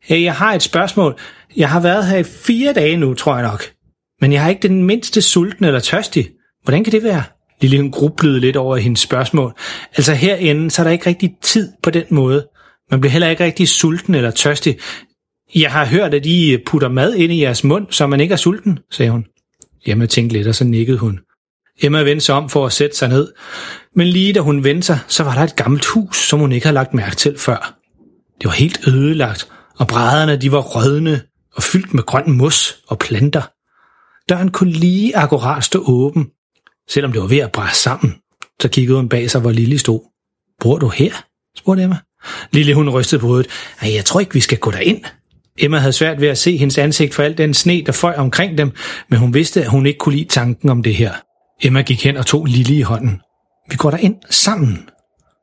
Hey, 0.03 0.23
jeg 0.23 0.35
har 0.35 0.53
et 0.53 0.61
spørgsmål. 0.61 1.19
Jeg 1.57 1.69
har 1.69 1.79
været 1.79 2.07
her 2.07 2.17
i 2.17 2.23
fire 2.23 2.73
dage 2.73 2.97
nu, 2.97 3.13
tror 3.13 3.37
jeg 3.37 3.47
nok. 3.47 3.63
Men 4.21 4.33
jeg 4.33 4.41
har 4.41 4.49
ikke 4.49 4.67
den 4.67 4.83
mindste 4.83 5.21
sulten 5.21 5.65
eller 5.65 5.79
tørstig. 5.79 6.29
Hvordan 6.63 6.83
kan 6.83 6.93
det 6.93 7.03
være? 7.03 7.23
Lille 7.61 7.77
hun 7.77 7.91
grublede 7.91 8.39
lidt 8.39 8.55
over 8.55 8.77
hendes 8.77 8.99
spørgsmål. 8.99 9.53
Altså 9.95 10.13
herinde, 10.13 10.71
så 10.71 10.81
er 10.81 10.83
der 10.83 10.91
ikke 10.91 11.09
rigtig 11.09 11.31
tid 11.41 11.71
på 11.83 11.89
den 11.89 12.05
måde. 12.09 12.47
Man 12.91 13.01
bliver 13.01 13.11
heller 13.11 13.29
ikke 13.29 13.43
rigtig 13.43 13.67
sulten 13.67 14.15
eller 14.15 14.31
tørstig. 14.31 14.79
Jeg 15.55 15.71
har 15.71 15.85
hørt, 15.85 16.13
at 16.13 16.25
I 16.25 16.57
putter 16.65 16.89
mad 16.89 17.13
ind 17.13 17.33
i 17.33 17.41
jeres 17.41 17.63
mund, 17.63 17.87
så 17.89 18.07
man 18.07 18.19
ikke 18.19 18.33
er 18.33 18.37
sulten, 18.37 18.79
sagde 18.91 19.11
hun. 19.11 19.25
Emma 19.85 20.05
tænkte 20.05 20.37
lidt, 20.37 20.47
og 20.47 20.55
så 20.55 20.63
nikkede 20.63 20.97
hun. 20.97 21.19
Emma 21.81 22.03
vendte 22.03 22.25
sig 22.25 22.35
om 22.35 22.49
for 22.49 22.65
at 22.65 22.73
sætte 22.73 22.97
sig 22.97 23.09
ned. 23.09 23.33
Men 23.95 24.07
lige 24.07 24.33
da 24.33 24.39
hun 24.39 24.63
vendte 24.63 24.85
sig, 24.85 24.99
så 25.07 25.23
var 25.23 25.35
der 25.35 25.41
et 25.41 25.55
gammelt 25.55 25.85
hus, 25.85 26.17
som 26.17 26.39
hun 26.39 26.51
ikke 26.51 26.65
havde 26.65 26.73
lagt 26.73 26.93
mærke 26.93 27.15
til 27.15 27.37
før. 27.37 27.79
Det 28.41 28.45
var 28.45 28.51
helt 28.51 28.87
ødelagt, 28.87 29.51
og 29.77 29.87
brædderne 29.87 30.41
de 30.41 30.51
var 30.51 30.61
rødne 30.61 31.21
og 31.55 31.63
fyldt 31.63 31.93
med 31.93 32.03
grøn 32.03 32.31
mos 32.31 32.77
og 32.87 32.99
planter. 32.99 33.41
Døren 34.29 34.51
kunne 34.51 34.71
lige 34.71 35.17
akkurat 35.17 35.63
stå 35.63 35.83
åben, 35.87 36.27
selvom 36.89 37.11
det 37.11 37.21
var 37.21 37.27
ved 37.27 37.37
at 37.37 37.51
brænde 37.51 37.75
sammen. 37.75 38.15
Så 38.61 38.69
kiggede 38.69 38.97
hun 38.97 39.09
bag 39.09 39.31
sig, 39.31 39.41
hvor 39.41 39.51
Lille 39.51 39.77
stod. 39.79 39.99
Bor 40.59 40.77
du 40.77 40.87
her? 40.89 41.13
spurgte 41.57 41.83
Emma. 41.83 41.97
Lille 42.51 42.73
hun 42.73 42.89
rystede 42.89 43.21
på 43.21 43.27
hovedet. 43.27 43.47
Ej, 43.81 43.93
jeg 43.95 44.05
tror 44.05 44.19
ikke, 44.19 44.33
vi 44.33 44.39
skal 44.39 44.57
gå 44.57 44.71
derind. 44.71 45.01
Emma 45.59 45.77
havde 45.77 45.93
svært 45.93 46.21
ved 46.21 46.27
at 46.27 46.37
se 46.37 46.57
hendes 46.57 46.77
ansigt 46.77 47.13
for 47.13 47.23
al 47.23 47.37
den 47.37 47.53
sne, 47.53 47.83
der 47.85 47.91
føj 47.91 48.13
omkring 48.17 48.57
dem, 48.57 48.71
men 49.09 49.19
hun 49.19 49.33
vidste, 49.33 49.61
at 49.61 49.69
hun 49.69 49.85
ikke 49.85 49.99
kunne 49.99 50.15
lide 50.15 50.29
tanken 50.29 50.69
om 50.69 50.83
det 50.83 50.95
her. 50.95 51.13
Emma 51.63 51.81
gik 51.81 52.03
hen 52.03 52.17
og 52.17 52.25
tog 52.25 52.45
Lille 52.45 52.75
i 52.75 52.81
hånden. 52.81 53.21
Vi 53.69 53.75
går 53.75 53.91
derind 53.91 54.15
sammen. 54.29 54.89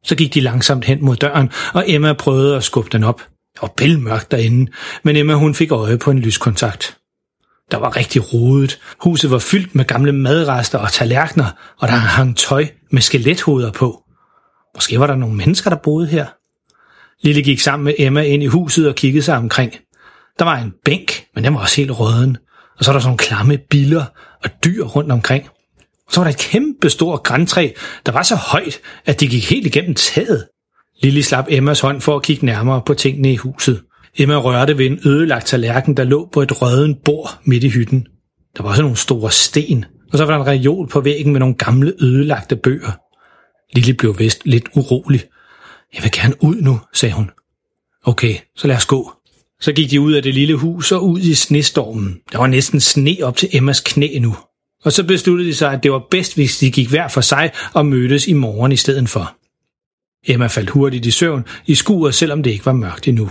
Så 0.04 0.14
gik 0.14 0.34
de 0.34 0.40
langsomt 0.40 0.84
hen 0.84 1.04
mod 1.04 1.16
døren, 1.16 1.50
og 1.74 1.84
Emma 1.86 2.12
prøvede 2.12 2.56
at 2.56 2.64
skubbe 2.64 2.90
den 2.92 3.04
op. 3.04 3.20
Det 3.54 3.62
var 3.62 3.72
bælmørkt 3.76 4.30
derinde, 4.30 4.72
men 5.02 5.16
Emma 5.16 5.34
hun 5.34 5.54
fik 5.54 5.72
øje 5.72 5.98
på 5.98 6.10
en 6.10 6.18
lyskontakt. 6.18 6.96
Der 7.70 7.78
var 7.78 7.96
rigtig 7.96 8.34
rodet. 8.34 8.78
Huset 9.00 9.30
var 9.30 9.38
fyldt 9.38 9.74
med 9.74 9.84
gamle 9.84 10.12
madrester 10.12 10.78
og 10.78 10.92
tallerkener, 10.92 11.46
og 11.78 11.88
der 11.88 11.94
hang 11.94 12.36
tøj 12.36 12.66
med 12.90 13.02
skelethoveder 13.02 13.72
på. 13.72 14.02
Måske 14.74 15.00
var 15.00 15.06
der 15.06 15.14
nogle 15.14 15.36
mennesker, 15.36 15.70
der 15.70 15.76
boede 15.76 16.06
her. 16.06 16.26
Lille 17.22 17.42
gik 17.42 17.60
sammen 17.60 17.84
med 17.84 17.94
Emma 17.98 18.22
ind 18.22 18.42
i 18.42 18.46
huset 18.46 18.88
og 18.88 18.94
kiggede 18.94 19.22
sig 19.22 19.36
omkring. 19.36 19.72
Der 20.38 20.44
var 20.44 20.58
en 20.58 20.72
bænk, 20.84 21.24
men 21.34 21.44
den 21.44 21.54
var 21.54 21.60
også 21.60 21.76
helt 21.76 22.00
røden. 22.00 22.36
Og 22.78 22.84
så 22.84 22.90
var 22.90 22.92
der 22.92 23.00
sådan 23.00 23.08
nogle 23.08 23.18
klamme 23.18 23.58
biller 23.70 24.04
og 24.44 24.50
dyr 24.64 24.84
rundt 24.84 25.12
omkring. 25.12 25.44
Og 26.06 26.12
Så 26.12 26.20
var 26.20 26.24
der 26.24 26.30
et 26.30 26.38
kæmpe 26.38 26.90
stort 26.90 27.22
græntræ, 27.22 27.70
der 28.06 28.12
var 28.12 28.22
så 28.22 28.36
højt, 28.36 28.80
at 29.06 29.20
det 29.20 29.30
gik 29.30 29.50
helt 29.50 29.66
igennem 29.66 29.94
taget. 29.94 30.46
Lille 31.02 31.22
slap 31.22 31.46
Emmas 31.48 31.80
hånd 31.80 32.00
for 32.00 32.16
at 32.16 32.22
kigge 32.22 32.46
nærmere 32.46 32.82
på 32.86 32.94
tingene 32.94 33.32
i 33.32 33.36
huset. 33.36 33.82
Emma 34.18 34.36
rørte 34.36 34.78
ved 34.78 34.86
en 34.86 35.00
ødelagt 35.04 35.46
tallerken, 35.46 35.96
der 35.96 36.04
lå 36.04 36.28
på 36.32 36.42
et 36.42 36.62
rødden 36.62 36.96
bord 37.04 37.38
midt 37.44 37.64
i 37.64 37.68
hytten. 37.68 38.06
Der 38.56 38.62
var 38.62 38.70
også 38.70 38.82
nogle 38.82 38.96
store 38.96 39.30
sten, 39.30 39.84
og 40.12 40.18
så 40.18 40.24
var 40.24 40.32
der 40.32 40.44
en 40.44 40.46
reol 40.46 40.88
på 40.88 41.00
væggen 41.00 41.32
med 41.32 41.40
nogle 41.40 41.54
gamle 41.54 41.92
ødelagte 42.00 42.56
bøger. 42.56 42.92
Lille 43.74 43.94
blev 43.94 44.18
vist 44.18 44.40
lidt 44.44 44.64
urolig. 44.76 45.20
Jeg 45.94 46.02
vil 46.02 46.12
gerne 46.12 46.34
ud 46.40 46.56
nu, 46.56 46.80
sagde 46.92 47.14
hun. 47.14 47.30
Okay, 48.04 48.36
så 48.56 48.66
lad 48.66 48.76
os 48.76 48.86
gå. 48.86 49.12
Så 49.60 49.72
gik 49.72 49.90
de 49.90 50.00
ud 50.00 50.12
af 50.12 50.22
det 50.22 50.34
lille 50.34 50.54
hus 50.54 50.92
og 50.92 51.08
ud 51.08 51.20
i 51.20 51.34
snestormen. 51.34 52.20
Der 52.32 52.38
var 52.38 52.46
næsten 52.46 52.80
sne 52.80 53.16
op 53.22 53.36
til 53.36 53.48
Emmas 53.52 53.80
knæ 53.80 54.18
nu. 54.18 54.36
Og 54.84 54.92
så 54.92 55.04
besluttede 55.04 55.48
de 55.48 55.54
sig, 55.54 55.72
at 55.72 55.82
det 55.82 55.92
var 55.92 56.02
bedst, 56.10 56.34
hvis 56.34 56.58
de 56.58 56.70
gik 56.70 56.88
hver 56.88 57.08
for 57.08 57.20
sig 57.20 57.50
og 57.74 57.86
mødtes 57.86 58.26
i 58.26 58.32
morgen 58.32 58.72
i 58.72 58.76
stedet 58.76 59.08
for. 59.08 59.36
Emma 60.26 60.46
faldt 60.46 60.70
hurtigt 60.70 61.06
i 61.06 61.10
søvn 61.10 61.44
i 61.66 61.74
skuret, 61.74 62.14
selvom 62.14 62.42
det 62.42 62.50
ikke 62.50 62.66
var 62.66 62.72
mørkt 62.72 63.08
endnu. 63.08 63.30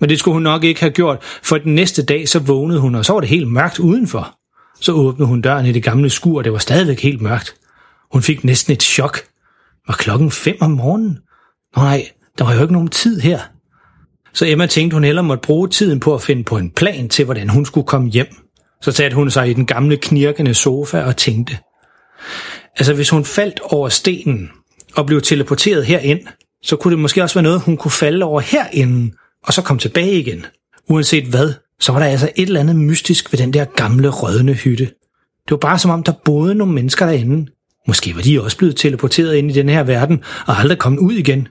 Men 0.00 0.08
det 0.08 0.18
skulle 0.18 0.32
hun 0.32 0.42
nok 0.42 0.64
ikke 0.64 0.80
have 0.80 0.92
gjort, 0.92 1.22
for 1.42 1.58
den 1.58 1.74
næste 1.74 2.04
dag 2.04 2.28
så 2.28 2.38
vågnede 2.38 2.80
hun, 2.80 2.94
og 2.94 3.04
så 3.04 3.12
var 3.12 3.20
det 3.20 3.28
helt 3.28 3.48
mørkt 3.48 3.78
udenfor. 3.78 4.38
Så 4.80 4.92
åbnede 4.92 5.28
hun 5.28 5.40
døren 5.40 5.66
i 5.66 5.72
det 5.72 5.82
gamle 5.82 6.10
skur, 6.10 6.38
og 6.38 6.44
det 6.44 6.52
var 6.52 6.58
stadigvæk 6.58 7.00
helt 7.00 7.20
mørkt. 7.20 7.54
Hun 8.12 8.22
fik 8.22 8.44
næsten 8.44 8.72
et 8.72 8.82
chok. 8.82 9.18
Var 9.86 9.94
klokken 9.94 10.30
fem 10.30 10.56
om 10.60 10.70
morgenen? 10.70 11.18
Nej, 11.76 12.08
der 12.38 12.44
var 12.44 12.54
jo 12.54 12.62
ikke 12.62 12.72
nogen 12.72 12.88
tid 12.88 13.20
her. 13.20 13.40
Så 14.34 14.46
Emma 14.46 14.66
tænkte, 14.66 14.94
hun 14.94 15.04
hellere 15.04 15.24
måtte 15.24 15.46
bruge 15.46 15.68
tiden 15.68 16.00
på 16.00 16.14
at 16.14 16.22
finde 16.22 16.44
på 16.44 16.56
en 16.56 16.70
plan 16.70 17.08
til, 17.08 17.24
hvordan 17.24 17.48
hun 17.48 17.66
skulle 17.66 17.86
komme 17.86 18.10
hjem. 18.10 18.26
Så 18.80 18.92
satte 18.92 19.14
hun 19.14 19.30
sig 19.30 19.50
i 19.50 19.52
den 19.52 19.66
gamle 19.66 19.96
knirkende 19.96 20.54
sofa 20.54 21.02
og 21.02 21.16
tænkte. 21.16 21.58
Altså, 22.76 22.94
hvis 22.94 23.10
hun 23.10 23.24
faldt 23.24 23.60
over 23.60 23.88
stenen 23.88 24.50
og 24.94 25.06
blev 25.06 25.22
teleporteret 25.22 25.86
herind, 25.86 26.20
så 26.62 26.76
kunne 26.76 26.92
det 26.92 26.98
måske 26.98 27.22
også 27.22 27.34
være 27.34 27.42
noget, 27.42 27.60
hun 27.60 27.76
kunne 27.76 27.90
falde 27.90 28.24
over 28.24 28.40
herinde, 28.40 29.12
og 29.44 29.52
så 29.52 29.62
komme 29.62 29.80
tilbage 29.80 30.18
igen. 30.18 30.46
Uanset 30.88 31.24
hvad, 31.24 31.52
så 31.80 31.92
var 31.92 31.98
der 31.98 32.06
altså 32.06 32.30
et 32.36 32.46
eller 32.46 32.60
andet 32.60 32.76
mystisk 32.76 33.32
ved 33.32 33.38
den 33.38 33.52
der 33.52 33.64
gamle 33.64 34.08
rødne 34.08 34.52
hytte. 34.52 34.84
Det 34.84 35.50
var 35.50 35.56
bare 35.56 35.78
som 35.78 35.90
om, 35.90 36.02
der 36.02 36.12
boede 36.24 36.54
nogle 36.54 36.74
mennesker 36.74 37.06
derinde. 37.06 37.50
Måske 37.86 38.16
var 38.16 38.22
de 38.22 38.42
også 38.42 38.56
blevet 38.56 38.76
teleporteret 38.76 39.36
ind 39.36 39.50
i 39.50 39.54
den 39.54 39.68
her 39.68 39.82
verden 39.82 40.24
og 40.46 40.58
aldrig 40.58 40.78
kommet 40.78 40.98
ud 40.98 41.12
igen. 41.12 41.48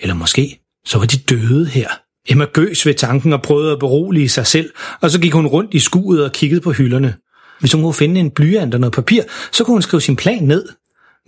Eller 0.00 0.14
måske, 0.14 0.60
så 0.84 0.98
var 0.98 1.06
de 1.06 1.16
døde 1.18 1.66
her. 1.66 1.88
Emma 2.28 2.44
gøs 2.44 2.86
ved 2.86 2.94
tanken 2.94 3.32
og 3.32 3.42
prøvede 3.42 3.72
at 3.72 3.78
berolige 3.78 4.28
sig 4.28 4.46
selv, 4.46 4.70
og 5.00 5.10
så 5.10 5.20
gik 5.20 5.32
hun 5.32 5.46
rundt 5.46 5.74
i 5.74 5.78
skuet 5.78 6.24
og 6.24 6.32
kiggede 6.32 6.60
på 6.60 6.72
hylderne. 6.72 7.14
Hvis 7.60 7.72
hun 7.72 7.82
kunne 7.82 7.94
finde 7.94 8.20
en 8.20 8.30
blyant 8.30 8.74
og 8.74 8.80
noget 8.80 8.94
papir, 8.94 9.22
så 9.52 9.64
kunne 9.64 9.74
hun 9.74 9.82
skrive 9.82 10.00
sin 10.00 10.16
plan 10.16 10.42
ned. 10.42 10.68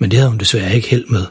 Men 0.01 0.11
det 0.11 0.19
havde 0.19 0.31
hun 0.31 0.39
desværre 0.39 0.75
ikke 0.75 0.89
held 0.89 1.07
med. 1.07 1.25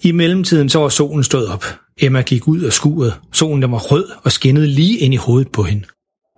I 0.00 0.12
mellemtiden 0.12 0.68
så 0.68 0.78
var 0.78 0.88
solen 0.88 1.24
stået 1.24 1.48
op. 1.48 1.64
Emma 2.00 2.22
gik 2.22 2.48
ud 2.48 2.60
af 2.60 2.72
skuret. 2.72 3.14
Solen 3.32 3.62
der 3.62 3.68
var 3.68 3.78
rød 3.78 4.04
og 4.22 4.32
skinnede 4.32 4.66
lige 4.66 4.98
ind 4.98 5.14
i 5.14 5.16
hovedet 5.16 5.52
på 5.52 5.62
hende. 5.62 5.84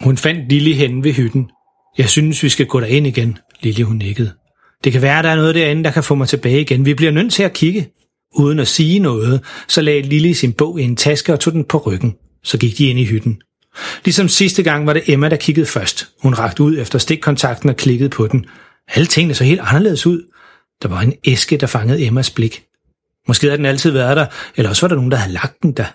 Hun 0.00 0.16
fandt 0.16 0.48
Lille 0.48 0.74
hen 0.74 1.04
ved 1.04 1.12
hytten. 1.12 1.50
Jeg 1.98 2.08
synes, 2.08 2.42
vi 2.42 2.48
skal 2.48 2.66
gå 2.66 2.80
derind 2.80 3.06
igen, 3.06 3.38
Lille 3.60 3.84
hun 3.84 3.96
nikkede. 3.96 4.32
Det 4.84 4.92
kan 4.92 5.02
være, 5.02 5.22
der 5.22 5.28
er 5.28 5.36
noget 5.36 5.54
derinde, 5.54 5.84
der 5.84 5.90
kan 5.90 6.04
få 6.04 6.14
mig 6.14 6.28
tilbage 6.28 6.60
igen. 6.60 6.84
Vi 6.84 6.94
bliver 6.94 7.12
nødt 7.12 7.32
til 7.32 7.42
at 7.42 7.52
kigge. 7.52 7.88
Uden 8.34 8.58
at 8.58 8.68
sige 8.68 8.98
noget, 8.98 9.40
så 9.68 9.82
lagde 9.82 10.02
Lille 10.02 10.34
sin 10.34 10.52
bog 10.52 10.80
i 10.80 10.84
en 10.84 10.96
taske 10.96 11.32
og 11.32 11.40
tog 11.40 11.52
den 11.52 11.64
på 11.64 11.78
ryggen. 11.78 12.14
Så 12.44 12.58
gik 12.58 12.78
de 12.78 12.86
ind 12.86 12.98
i 12.98 13.04
hytten. 13.04 13.42
Ligesom 14.04 14.28
sidste 14.28 14.62
gang 14.62 14.86
var 14.86 14.92
det 14.92 15.02
Emma, 15.06 15.28
der 15.28 15.36
kiggede 15.36 15.66
først. 15.66 16.08
Hun 16.22 16.34
rakte 16.34 16.62
ud 16.62 16.78
efter 16.78 16.98
stikkontakten 16.98 17.68
og 17.68 17.76
klikkede 17.76 18.10
på 18.10 18.26
den. 18.26 18.46
Alle 18.94 19.06
tingene 19.06 19.34
så 19.34 19.44
helt 19.44 19.60
anderledes 19.60 20.06
ud. 20.06 20.22
Der 20.82 20.88
var 20.88 21.00
en 21.00 21.14
æske, 21.24 21.56
der 21.56 21.66
fangede 21.66 22.06
Emmas 22.06 22.30
blik. 22.30 22.62
Måske 23.28 23.46
havde 23.46 23.56
den 23.56 23.66
altid 23.66 23.90
været 23.90 24.16
der, 24.16 24.26
eller 24.56 24.68
også 24.68 24.82
var 24.82 24.88
der 24.88 24.96
nogen, 24.96 25.10
der 25.10 25.16
havde 25.16 25.32
lagt 25.32 25.62
den 25.62 25.72
der. 25.72 25.86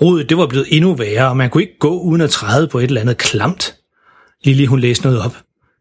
Rodet, 0.00 0.28
det 0.28 0.36
var 0.36 0.46
blevet 0.46 0.66
endnu 0.70 0.94
værre, 0.94 1.28
og 1.28 1.36
man 1.36 1.50
kunne 1.50 1.62
ikke 1.62 1.78
gå 1.78 2.00
uden 2.00 2.20
at 2.20 2.30
træde 2.30 2.68
på 2.68 2.78
et 2.78 2.84
eller 2.84 3.00
andet 3.00 3.18
klamt. 3.18 3.74
Lili, 4.44 4.64
hun 4.64 4.80
læste 4.80 5.04
noget 5.04 5.20
op. 5.20 5.36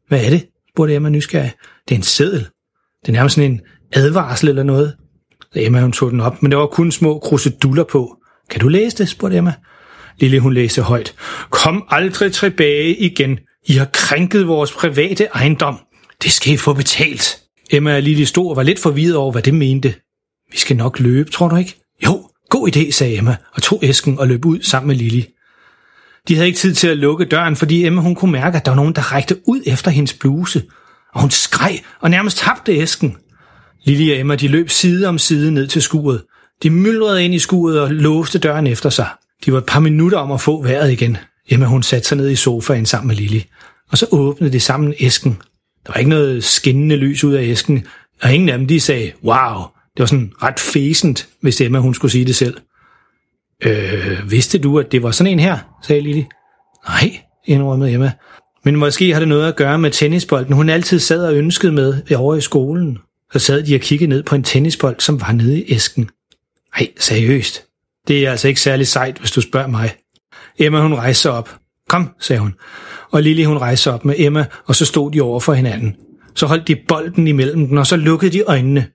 Hvad 0.08 0.26
er 0.26 0.30
det? 0.30 0.46
spurgte 0.74 0.96
Emma 0.96 1.10
nysgerrig. 1.10 1.54
Det 1.88 1.96
er 1.96 2.00
en 2.00 2.04
seddel. 2.04 2.48
Det 3.02 3.08
er 3.08 3.12
nærmest 3.12 3.36
sådan 3.36 3.52
en 3.52 3.62
advarsel 3.94 4.50
eller 4.50 4.64
noget. 4.64 4.96
Så 5.54 5.60
Emma 5.60 5.82
hun 5.82 5.92
tog 5.92 6.12
den 6.12 6.20
op, 6.22 6.44
men 6.44 6.52
der 6.52 6.58
var 6.58 6.68
kun 6.68 6.92
små 6.92 7.20
kruseduller 7.20 7.84
på. 7.84 8.16
Kan 8.50 8.60
du 8.60 8.68
læse 8.68 8.98
det? 8.98 9.10
spurgte 9.10 9.38
Emma. 9.38 9.54
Lille 10.20 10.40
hun 10.40 10.54
læste 10.54 10.82
højt. 10.82 11.16
Kom 11.50 11.84
aldrig 11.90 12.34
tilbage 12.34 12.96
igen. 12.96 13.40
I 13.68 13.74
har 13.74 13.86
krænket 13.94 14.48
vores 14.48 14.72
private 14.72 15.26
ejendom. 15.26 15.80
Det 16.24 16.32
skal 16.32 16.54
I 16.54 16.58
få 16.58 16.74
betalt. 16.74 17.40
Emma 17.72 17.96
og 17.96 18.02
Lille 18.02 18.26
stod 18.26 18.50
og 18.50 18.56
var 18.56 18.64
lidt 18.64 18.80
forvirret 18.80 19.16
over, 19.16 19.32
hvad 19.32 19.42
det 19.42 19.54
mente. 19.54 19.94
Vi 20.52 20.58
skal 20.58 20.76
nok 20.76 21.00
løbe, 21.00 21.32
tror 21.32 21.48
du 21.48 21.56
ikke? 21.56 21.76
Jo, 22.06 22.30
god 22.50 22.76
idé, 22.76 22.92
sagde 22.92 23.18
Emma, 23.18 23.36
og 23.54 23.62
tog 23.62 23.80
æsken 23.84 24.20
og 24.20 24.28
løb 24.28 24.46
ud 24.46 24.62
sammen 24.62 24.88
med 24.88 24.96
Lille. 24.96 25.26
De 26.28 26.36
havde 26.36 26.48
ikke 26.48 26.60
tid 26.60 26.74
til 26.74 26.88
at 26.88 26.98
lukke 26.98 27.26
døren, 27.26 27.56
fordi 27.56 27.86
Emma 27.86 28.02
hun 28.02 28.16
kunne 28.16 28.32
mærke, 28.32 28.58
at 28.58 28.66
der 28.66 28.72
var 28.72 28.76
nogen, 28.76 28.96
der 28.96 29.14
rækte 29.14 29.38
ud 29.48 29.62
efter 29.66 29.92
hendes 29.92 30.14
bluse. 30.14 30.64
Og 31.14 31.22
hun 31.22 31.32
skreg 31.32 31.80
og 32.00 32.10
nærmest 32.10 32.38
tabte 32.38 32.74
æsken. 32.74 33.18
Lili 33.84 34.12
og 34.12 34.20
Emma 34.20 34.36
de 34.36 34.48
løb 34.48 34.70
side 34.70 35.08
om 35.08 35.18
side 35.18 35.52
ned 35.52 35.68
til 35.68 35.82
skuret. 35.82 36.22
De 36.64 36.70
myldrede 36.70 37.26
ind 37.26 37.34
i 37.34 37.40
skuret 37.40 37.82
og 37.82 37.92
låste 37.92 38.40
døren 38.40 38.68
efter 38.68 38.90
sig. 38.90 39.08
De 39.46 39.52
var 39.52 39.58
et 39.58 39.66
par 39.66 39.80
minutter 39.80 40.18
om 40.18 40.32
at 40.32 40.42
få 40.42 40.64
vejret 40.64 40.92
igen. 40.92 41.18
Emma 41.50 41.66
hun 41.66 41.84
satte 41.84 42.08
sig 42.08 42.18
ned 42.18 42.30
i 42.30 42.36
sofaen 42.36 42.86
sammen 42.86 43.08
med 43.08 43.16
Lili. 43.16 43.46
Og 43.92 43.98
så 43.98 44.08
åbnede 44.12 44.54
de 44.54 44.60
sammen 44.60 44.94
æsken. 45.00 45.38
Der 45.86 45.92
var 45.94 45.98
ikke 45.98 46.10
noget 46.10 46.44
skinnende 46.44 46.96
lys 46.96 47.24
ud 47.24 47.34
af 47.34 47.44
æsken, 47.44 47.86
og 48.22 48.34
ingen 48.34 48.50
af 48.50 48.58
dem 48.58 48.68
de 48.68 48.80
sagde, 48.80 49.12
wow, 49.24 49.64
det 49.94 50.00
var 50.00 50.06
sådan 50.06 50.32
ret 50.44 50.60
fæsent, 50.60 51.28
hvis 51.42 51.62
Emma 51.62 51.80
hun 51.80 51.94
skulle 51.94 52.12
sige 52.12 52.26
det 52.26 52.36
selv. 52.36 52.58
Øh, 53.66 54.32
vidste 54.32 54.58
du, 54.58 54.80
at 54.80 54.92
det 54.92 55.04
var 55.04 55.12
sådan 55.12 55.34
en 55.34 55.40
her, 55.40 55.58
sagde 55.84 56.02
Lili. 56.02 56.26
Nej, 56.88 57.20
indrømmede 57.46 57.92
Emma. 57.92 58.12
Men 58.66 58.76
måske 58.76 59.14
har 59.14 59.20
det 59.20 59.28
noget 59.28 59.48
at 59.48 59.56
gøre 59.56 59.80
med 59.80 59.92
tennisbolden, 59.92 60.54
hun 60.54 60.70
altid 60.70 61.00
sad 61.00 61.26
og 61.26 61.36
ønskede 61.36 61.72
med 61.72 62.02
øh, 62.12 62.22
over 62.22 62.36
i 62.36 62.42
skolen. 62.42 62.98
Så 63.34 63.40
sad 63.40 63.64
de 63.64 63.76
og 63.76 63.82
kiggede 63.82 64.10
ned 64.10 64.24
på 64.24 64.36
en 64.36 64.44
tennisbold, 64.44 65.00
som 65.00 65.22
var 65.22 65.32
nede 65.32 65.60
i 65.60 65.74
æsken. 65.74 66.10
Nej, 66.78 66.88
seriøst. 67.00 67.66
Det 68.08 68.26
er 68.26 68.32
altså 68.32 68.48
ikke 68.48 68.62
særlig 68.62 68.88
sejt, 68.88 69.18
hvis 69.18 69.32
du 69.32 69.42
spørger 69.42 69.68
mig. 69.68 69.96
Emma 70.60 70.82
hun 70.82 70.94
rejste 70.94 71.22
sig 71.22 71.32
op. 71.32 71.56
Kom, 71.90 72.10
sagde 72.20 72.40
hun. 72.40 72.56
Og 73.12 73.24
Lili 73.24 73.44
hun 73.44 73.58
rejste 73.58 73.84
sig 73.84 73.94
op 73.94 74.06
med 74.06 74.16
Emma, 74.18 74.46
og 74.66 74.76
så 74.76 74.86
stod 74.86 75.12
de 75.12 75.22
over 75.22 75.40
for 75.40 75.54
hinanden. 75.54 75.96
Så 76.36 76.46
holdt 76.46 76.68
de 76.68 76.76
bolden 76.88 77.28
imellem 77.28 77.68
dem, 77.68 77.78
og 77.78 77.88
så 77.88 77.96
lukkede 77.96 78.32
de 78.32 78.42
øjnene. 78.42 78.88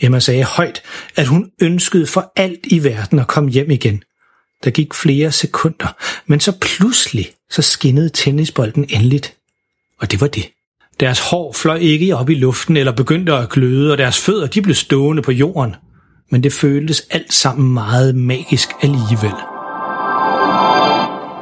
Emma 0.00 0.20
sagde 0.20 0.44
højt, 0.44 0.82
at 1.16 1.26
hun 1.26 1.50
ønskede 1.62 2.06
for 2.06 2.32
alt 2.36 2.66
i 2.66 2.84
verden 2.84 3.18
at 3.18 3.26
komme 3.26 3.50
hjem 3.50 3.70
igen. 3.70 4.02
Der 4.64 4.70
gik 4.70 4.94
flere 4.94 5.32
sekunder, 5.32 5.96
men 6.26 6.40
så 6.40 6.52
pludselig 6.60 7.30
så 7.50 7.62
skinnede 7.62 8.08
tennisbolden 8.08 8.86
endeligt. 8.88 9.34
Og 9.98 10.10
det 10.10 10.20
var 10.20 10.26
det. 10.26 10.50
Deres 11.00 11.20
hår 11.20 11.52
fløj 11.52 11.76
ikke 11.76 12.16
op 12.16 12.30
i 12.30 12.34
luften 12.34 12.76
eller 12.76 12.92
begyndte 12.92 13.32
at 13.32 13.48
gløde, 13.48 13.92
og 13.92 13.98
deres 13.98 14.18
fødder 14.18 14.46
de 14.46 14.62
blev 14.62 14.74
stående 14.74 15.22
på 15.22 15.32
jorden. 15.32 15.74
Men 16.30 16.42
det 16.42 16.52
føltes 16.52 17.02
alt 17.10 17.32
sammen 17.34 17.74
meget 17.74 18.14
magisk 18.14 18.68
alligevel. 18.82 19.32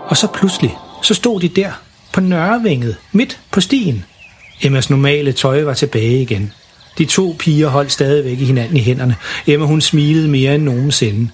Og 0.07 0.17
så 0.17 0.29
pludselig, 0.35 0.77
så 1.03 1.15
stod 1.15 1.41
de 1.41 1.49
der, 1.49 1.73
på 2.13 2.21
Nørrevinget, 2.21 2.97
midt 3.13 3.41
på 3.53 3.61
stien. 3.61 4.05
Emmas 4.63 4.91
normale 4.91 5.33
tøj 5.33 5.65
var 5.65 5.75
tilbage 5.75 6.23
igen. 6.23 6.53
De 6.99 7.05
to 7.05 7.37
piger 7.39 7.69
holdt 7.69 7.93
stadigvæk 7.93 8.41
i 8.41 8.45
hinanden 8.45 8.77
i 8.77 8.81
hænderne. 8.81 9.17
Emma 9.47 9.67
hun 9.67 9.81
smilede 9.81 10.29
mere 10.29 10.55
end 10.55 10.63
nogensinde. 10.63 11.31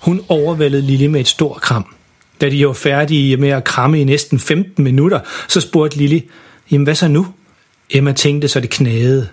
Hun 0.00 0.20
overvældede 0.28 0.82
Lille 0.82 1.08
med 1.08 1.20
et 1.20 1.28
stort 1.28 1.60
kram. 1.60 1.94
Da 2.40 2.50
de 2.50 2.66
var 2.66 2.72
færdige 2.72 3.36
med 3.36 3.48
at 3.48 3.64
kramme 3.64 4.00
i 4.00 4.04
næsten 4.04 4.38
15 4.38 4.84
minutter, 4.84 5.20
så 5.48 5.60
spurgte 5.60 5.96
Lille, 5.96 6.22
jamen 6.70 6.84
hvad 6.84 6.94
så 6.94 7.08
nu? 7.08 7.26
Emma 7.90 8.12
tænkte, 8.12 8.48
så 8.48 8.60
det 8.60 8.70
knagede. 8.70 9.28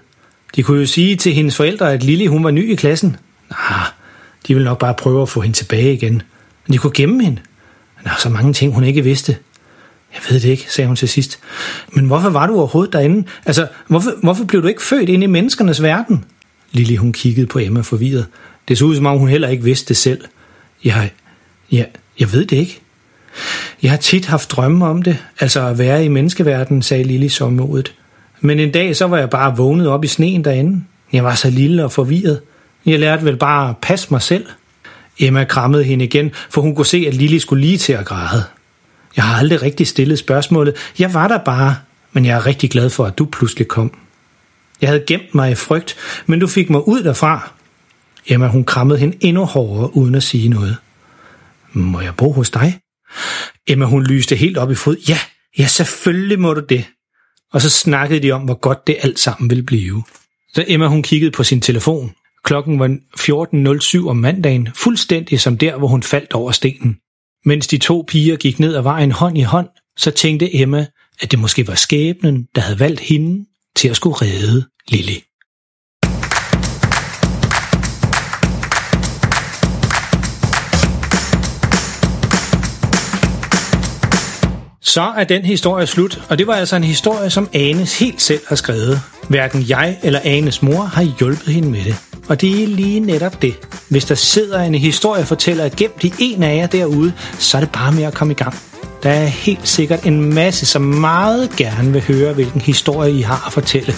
De 0.56 0.64
kunne 0.64 0.80
jo 0.80 0.86
sige 0.86 1.16
til 1.16 1.34
hendes 1.34 1.56
forældre, 1.56 1.94
at 1.94 2.04
Lille 2.04 2.28
hun 2.28 2.44
var 2.44 2.52
ny 2.52 2.72
i 2.72 2.76
klassen. 2.76 3.18
Nej, 3.50 3.88
de 4.48 4.54
ville 4.54 4.66
nok 4.66 4.80
bare 4.80 4.94
prøve 4.94 5.22
at 5.22 5.30
få 5.30 5.42
hende 5.42 5.58
tilbage 5.58 5.94
igen. 5.94 6.22
Men 6.68 6.74
de 6.74 6.78
kunne 6.78 6.94
gemme 6.94 7.24
hende. 7.24 7.42
Men 7.98 8.04
der 8.04 8.10
var 8.10 8.20
så 8.20 8.30
mange 8.30 8.54
ting, 8.54 8.74
hun 8.74 8.84
ikke 8.84 9.04
vidste. 9.04 9.38
Jeg 10.14 10.22
ved 10.30 10.40
det 10.40 10.50
ikke, 10.50 10.66
sagde 10.70 10.88
hun 10.88 10.96
til 10.96 11.10
sidst. 11.10 11.40
Men 11.92 12.06
hvorfor 12.06 12.30
var 12.30 12.48
du 12.48 12.58
overhovedet 12.58 12.94
derinde? 12.94 13.28
Altså, 13.46 13.68
hvorfor, 13.88 14.12
hvorfor 14.24 14.46
blev 14.46 14.62
du 14.62 14.68
ikke 14.68 14.82
født 14.82 15.10
ind 15.10 15.24
i 15.24 15.28
menneskernes 15.28 15.82
verden? 15.82 16.26
Lille 16.72 16.98
hun 16.98 17.14
kiggede 17.14 17.48
på 17.48 17.60
Emma 17.60 17.82
forvirret. 17.82 18.26
Det 18.68 18.78
så 18.78 18.86
ud, 18.86 18.96
som 18.96 19.06
om 19.06 19.18
hun 19.18 19.30
heller 19.30 19.48
ikke 19.48 19.64
vidste 19.64 19.88
det 19.88 19.98
selv. 19.98 20.22
Jeg, 20.84 21.12
jeg, 21.72 21.88
jeg 22.20 22.34
ved 22.34 22.46
det 22.46 22.58
ikke. 22.58 22.80
Jeg 23.82 23.92
har 23.92 23.98
tit 23.98 24.26
haft 24.26 24.52
drømme 24.52 24.86
om 24.86 25.02
det, 25.02 25.18
altså 25.40 25.68
at 25.68 25.78
være 25.78 26.06
i 26.06 26.08
menneskeverdenen, 26.08 26.82
sagde 26.82 27.04
Lille 27.04 27.30
sommermodet. 27.30 27.94
Men 28.46 28.60
en 28.60 28.72
dag 28.72 28.96
så 28.96 29.08
var 29.08 29.18
jeg 29.18 29.30
bare 29.30 29.58
vågnet 29.58 29.88
op 29.88 30.04
i 30.04 30.08
sneen 30.08 30.44
derinde. 30.44 30.84
Jeg 31.14 31.24
var 31.24 31.36
så 31.36 31.50
lille 31.50 31.84
og 31.84 31.92
forvirret. 31.92 32.42
Jeg 32.86 33.00
lærte 33.00 33.26
vel 33.26 33.38
bare 33.38 33.70
at 33.70 33.78
passe 33.78 34.08
mig 34.12 34.22
selv. 34.22 34.46
Emma 35.20 35.44
krammede 35.44 35.84
hende 35.84 36.06
igen, 36.06 36.32
for 36.50 36.62
hun 36.62 36.76
kunne 36.76 36.86
se, 36.86 37.06
at 37.08 37.14
Lili 37.14 37.40
skulle 37.40 37.62
lige 37.62 37.78
til 37.78 37.94
at 37.94 38.06
græde. 38.06 38.44
Jeg 39.16 39.24
har 39.24 39.38
aldrig 39.38 39.62
rigtig 39.62 39.88
stillet 39.88 40.20
spørgsmålet. 40.20 40.76
Jeg 41.00 41.14
var 41.14 41.28
der 41.28 41.38
bare, 41.38 41.76
men 42.12 42.26
jeg 42.26 42.38
er 42.38 42.46
rigtig 42.46 42.70
glad 42.70 42.90
for, 42.90 43.06
at 43.06 43.18
du 43.18 43.26
pludselig 43.26 43.68
kom. 43.68 43.98
Jeg 44.82 44.90
havde 44.90 45.04
gemt 45.08 45.36
mig 45.36 45.52
i 45.52 45.56
frygt, 45.56 45.96
men 46.26 46.40
du 46.40 46.48
fik 46.48 46.70
mig 46.70 46.88
ud 46.88 47.04
derfra. 47.04 47.52
Emma, 48.28 48.48
hun 48.48 48.64
krammede 48.64 49.00
hende 49.00 49.18
endnu 49.22 49.46
hårdere, 49.46 49.98
uden 49.98 50.16
at 50.16 50.24
sige 50.24 50.50
noget. 50.50 50.78
Må 51.74 52.02
jeg 52.02 52.16
bo 52.16 52.32
hos 52.32 52.50
dig? 52.50 52.80
Emma, 53.68 53.86
hun 53.86 54.04
lyste 54.04 54.36
helt 54.36 54.58
op 54.58 54.72
i 54.72 54.76
fod. 54.76 54.96
Ja, 55.10 55.20
ja, 55.58 55.68
selvfølgelig 55.68 56.40
må 56.40 56.54
du 56.54 56.62
det. 56.70 56.86
Og 57.54 57.62
så 57.62 57.70
snakkede 57.70 58.20
de 58.20 58.32
om, 58.32 58.42
hvor 58.42 58.60
godt 58.60 58.88
det 58.88 58.98
alt 59.02 59.20
sammen 59.20 59.50
ville 59.50 59.64
blive. 59.64 60.04
Så 60.54 60.66
Emma, 60.68 60.88
hun 60.88 61.04
kiggede 61.04 61.32
på 61.32 61.44
sin 61.44 61.62
telefon. 61.62 62.12
Klokken 62.44 62.80
var 62.80 62.98
14.07 64.04 64.10
om 64.10 64.18
mandagen, 64.18 64.70
fuldstændig 64.76 65.40
som 65.40 65.58
der, 65.58 65.78
hvor 65.78 65.88
hun 65.88 66.04
faldt 66.04 66.34
over 66.34 66.52
stenen. 66.52 66.98
Mens 67.46 67.68
de 67.68 67.78
to 67.78 68.06
piger 68.08 68.36
gik 68.36 68.60
ned 68.60 68.76
ad 68.76 68.82
vejen 68.82 69.12
hånd 69.12 69.38
i 69.38 69.42
hånd, 69.42 69.68
så 69.98 70.12
tænkte 70.12 70.56
Emma, 70.56 70.86
at 71.22 71.32
det 71.32 71.40
måske 71.40 71.68
var 71.68 71.76
skæbnen, 71.76 72.48
der 72.56 72.62
havde 72.62 72.80
valgt 72.80 73.00
hende 73.00 73.46
til 73.76 73.88
at 73.88 73.96
skulle 73.96 74.16
redde 74.22 74.66
Lily. 74.88 75.20
Så 84.94 85.14
er 85.18 85.24
den 85.24 85.46
historie 85.46 85.88
slut, 85.88 86.22
og 86.30 86.38
det 86.38 86.48
var 86.48 86.54
altså 86.54 86.76
en 86.76 86.84
historie, 86.84 87.30
som 87.30 87.50
Anes 87.54 88.00
helt 88.00 88.22
selv 88.22 88.42
har 88.48 88.56
skrevet. 88.56 89.02
Hverken 89.30 89.66
jeg 89.70 89.98
eller 90.04 90.20
Anes 90.24 90.62
mor 90.62 90.82
har 90.84 91.04
hjulpet 91.20 91.54
hende 91.54 91.70
med 91.70 91.84
det. 91.84 91.96
Og 92.30 92.42
det 92.42 92.64
er 92.64 92.68
lige 92.68 93.00
netop 93.00 93.42
det. 93.42 93.54
Hvis 93.90 94.06
der 94.06 94.16
sidder 94.16 94.62
en 94.62 94.76
historiefortæller 94.76 95.70
gemt 95.78 96.04
i 96.04 96.14
en 96.20 96.44
af 96.44 96.58
jer 96.58 96.68
derude, 96.68 97.14
så 97.40 97.58
er 97.58 97.62
det 97.62 97.72
bare 97.72 97.92
med 97.92 98.04
at 98.04 98.14
komme 98.14 98.34
i 98.34 98.36
gang. 98.36 98.56
Der 99.04 99.10
er 99.10 99.26
helt 99.26 99.68
sikkert 99.68 100.06
en 100.06 100.34
masse, 100.34 100.66
som 100.66 100.82
meget 100.82 101.56
gerne 101.58 101.92
vil 101.92 102.02
høre, 102.02 102.34
hvilken 102.34 102.62
historie 102.62 103.14
I 103.14 103.22
har 103.22 103.44
at 103.48 103.54
fortælle. 103.54 103.94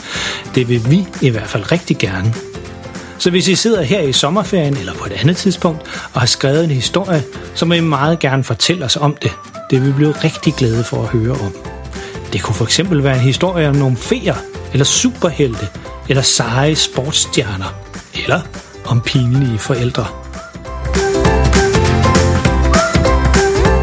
Det 0.55 0.69
vil 0.69 0.91
vi 0.91 1.07
i 1.21 1.29
hvert 1.29 1.47
fald 1.47 1.71
rigtig 1.71 1.97
gerne. 1.97 2.33
Så 3.17 3.29
hvis 3.29 3.47
I 3.47 3.55
sidder 3.55 3.81
her 3.81 4.01
i 4.01 4.13
sommerferien 4.13 4.77
eller 4.77 4.93
på 4.93 5.05
et 5.05 5.11
andet 5.11 5.37
tidspunkt 5.37 5.81
og 6.13 6.21
har 6.21 6.27
skrevet 6.27 6.63
en 6.63 6.71
historie, 6.71 7.23
så 7.53 7.65
må 7.65 7.73
I 7.73 7.79
meget 7.79 8.19
gerne 8.19 8.43
fortælle 8.43 8.85
os 8.85 8.97
om 8.97 9.17
det. 9.21 9.31
Det 9.69 9.81
vil 9.81 9.87
vi 9.87 9.93
blive 9.93 10.11
rigtig 10.11 10.53
glade 10.53 10.83
for 10.83 11.03
at 11.03 11.07
høre 11.07 11.31
om. 11.31 11.55
Det 12.33 12.41
kunne 12.43 12.55
for 12.55 12.65
eksempel 12.65 13.03
være 13.03 13.15
en 13.15 13.21
historie 13.21 13.69
om 13.69 13.75
nogle 13.75 13.97
feer, 13.97 14.35
eller 14.73 14.85
superhelte, 14.85 15.67
eller 16.09 16.21
seje 16.21 16.75
sportsstjerner, 16.75 17.79
eller 18.13 18.41
om 18.85 19.01
pinlige 19.01 19.57
forældre. 19.57 20.05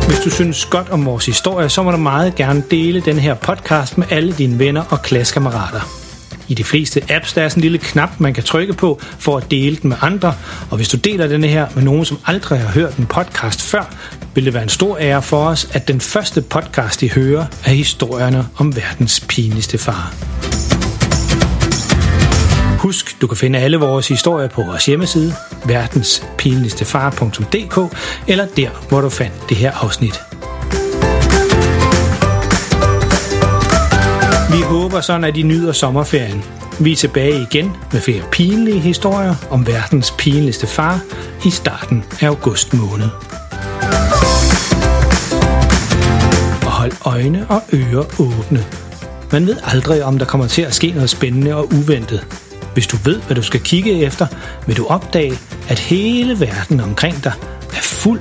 Hvis 0.06 0.18
du 0.24 0.30
synes 0.30 0.64
godt 0.64 0.90
om 0.90 1.06
vores 1.06 1.26
historie, 1.26 1.68
så 1.68 1.82
må 1.82 1.90
du 1.90 1.96
meget 1.96 2.34
gerne 2.34 2.62
dele 2.70 3.00
den 3.00 3.18
her 3.18 3.34
podcast 3.34 3.98
med 3.98 4.06
alle 4.10 4.32
dine 4.32 4.58
venner 4.58 4.82
og 4.90 5.02
klassekammerater. 5.02 6.01
I 6.52 6.54
de 6.54 6.64
fleste 6.64 7.02
apps 7.08 7.32
der 7.32 7.42
er 7.42 7.48
sådan 7.48 7.60
en 7.60 7.62
lille 7.62 7.78
knap, 7.78 8.10
man 8.18 8.34
kan 8.34 8.44
trykke 8.44 8.72
på 8.72 9.00
for 9.18 9.36
at 9.36 9.50
dele 9.50 9.76
den 9.76 9.88
med 9.88 9.96
andre. 10.00 10.34
Og 10.70 10.76
hvis 10.76 10.88
du 10.88 10.96
deler 10.96 11.26
denne 11.26 11.46
her 11.46 11.66
med 11.74 11.82
nogen, 11.82 12.04
som 12.04 12.18
aldrig 12.26 12.60
har 12.60 12.68
hørt 12.68 12.96
en 12.96 13.06
podcast 13.06 13.62
før, 13.62 13.94
vil 14.34 14.44
det 14.44 14.54
være 14.54 14.62
en 14.62 14.68
stor 14.68 14.98
ære 14.98 15.22
for 15.22 15.46
os, 15.46 15.68
at 15.72 15.88
den 15.88 16.00
første 16.00 16.42
podcast, 16.42 17.00
de 17.00 17.10
hører, 17.10 17.46
er 17.64 17.70
historierne 17.70 18.48
om 18.56 18.76
verdens 18.76 19.24
pinligste 19.28 19.78
far. 19.78 20.14
Husk, 22.78 23.20
du 23.20 23.26
kan 23.26 23.36
finde 23.36 23.58
alle 23.58 23.76
vores 23.76 24.08
historier 24.08 24.48
på 24.48 24.62
vores 24.62 24.86
hjemmeside, 24.86 25.34
verdenspinligstefar.dk, 25.64 27.96
eller 28.28 28.46
der, 28.56 28.70
hvor 28.88 29.00
du 29.00 29.08
fandt 29.08 29.34
det 29.48 29.56
her 29.56 29.72
afsnit. 29.72 30.20
Vi 34.52 34.60
håber 34.62 35.00
sådan, 35.00 35.24
at 35.24 35.36
I 35.36 35.42
nyder 35.42 35.72
sommerferien. 35.72 36.44
Vi 36.80 36.92
er 36.92 36.96
tilbage 36.96 37.46
igen 37.50 37.76
med 37.92 38.00
flere 38.00 38.22
pinlige 38.32 38.80
historier 38.80 39.34
om 39.50 39.66
verdens 39.66 40.14
pinligste 40.18 40.66
far 40.66 41.00
i 41.46 41.50
starten 41.50 42.04
af 42.20 42.26
august 42.26 42.74
måned. 42.74 43.08
Og 46.66 46.72
hold 46.72 46.92
øjne 47.04 47.46
og 47.48 47.62
ører 47.72 48.20
åbne. 48.20 48.64
Man 49.32 49.46
ved 49.46 49.56
aldrig, 49.64 50.04
om 50.04 50.18
der 50.18 50.26
kommer 50.26 50.46
til 50.46 50.62
at 50.62 50.74
ske 50.74 50.90
noget 50.90 51.10
spændende 51.10 51.54
og 51.54 51.64
uventet. 51.64 52.26
Hvis 52.74 52.86
du 52.86 52.96
ved, 53.04 53.20
hvad 53.20 53.36
du 53.36 53.42
skal 53.42 53.60
kigge 53.60 54.04
efter, 54.04 54.26
vil 54.66 54.76
du 54.76 54.86
opdage, 54.86 55.38
at 55.68 55.78
hele 55.78 56.40
verden 56.40 56.80
omkring 56.80 57.24
dig 57.24 57.32
er 57.70 57.82
fuld 57.82 58.20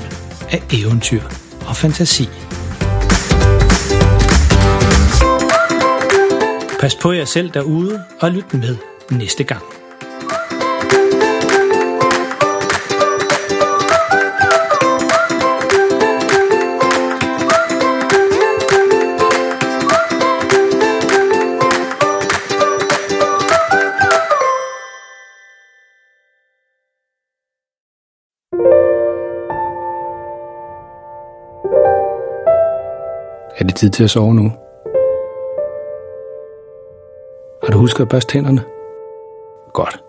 af 0.52 0.64
eventyr 0.74 1.22
og 1.68 1.76
fantasi. 1.76 2.30
Pas 6.82 6.96
på 6.96 7.12
jer 7.12 7.26
selv 7.26 7.50
derude 7.50 8.04
og 8.22 8.32
lyt 8.32 8.54
med 8.54 8.76
næste 9.12 9.44
gang. 9.44 9.64
Er 33.58 33.64
det 33.66 33.76
tid 33.76 33.90
til 33.90 34.04
at 34.04 34.10
sove 34.10 34.36
nu? 34.36 34.52
Har 37.82 38.02
at 38.02 38.10
børste 38.10 38.34
tænderne? 38.34 38.62
Godt. 39.74 40.04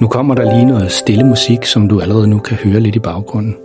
Nu 0.00 0.08
kommer 0.08 0.34
der 0.34 0.42
lige 0.54 0.66
noget 0.66 0.92
stille 0.92 1.24
musik, 1.24 1.64
som 1.64 1.88
du 1.88 2.00
allerede 2.00 2.28
nu 2.28 2.38
kan 2.38 2.56
høre 2.56 2.80
lidt 2.80 2.96
i 2.96 2.98
baggrunden. 2.98 3.56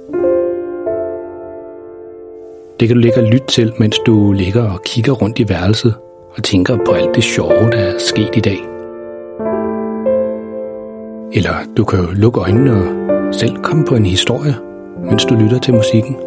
Det 2.79 2.87
kan 2.87 2.97
du 2.97 3.01
ligge 3.01 3.17
og 3.17 3.23
lytte 3.23 3.47
til, 3.47 3.73
mens 3.79 3.99
du 4.05 4.31
ligger 4.31 4.71
og 4.73 4.81
kigger 4.81 5.11
rundt 5.11 5.39
i 5.39 5.49
værelset 5.49 5.93
og 6.37 6.43
tænker 6.43 6.77
på 6.85 6.91
alt 6.91 7.15
det 7.15 7.23
sjove, 7.23 7.71
der 7.71 7.77
er 7.77 7.97
sket 7.99 8.35
i 8.35 8.39
dag. 8.39 8.59
Eller 11.33 11.55
du 11.77 11.83
kan 11.83 11.99
jo 11.99 12.07
lukke 12.13 12.39
øjnene 12.39 12.73
og 12.73 13.33
selv 13.35 13.57
komme 13.57 13.85
på 13.85 13.95
en 13.95 14.05
historie, 14.05 14.55
mens 15.09 15.25
du 15.25 15.35
lytter 15.35 15.59
til 15.59 15.73
musikken. 15.73 16.26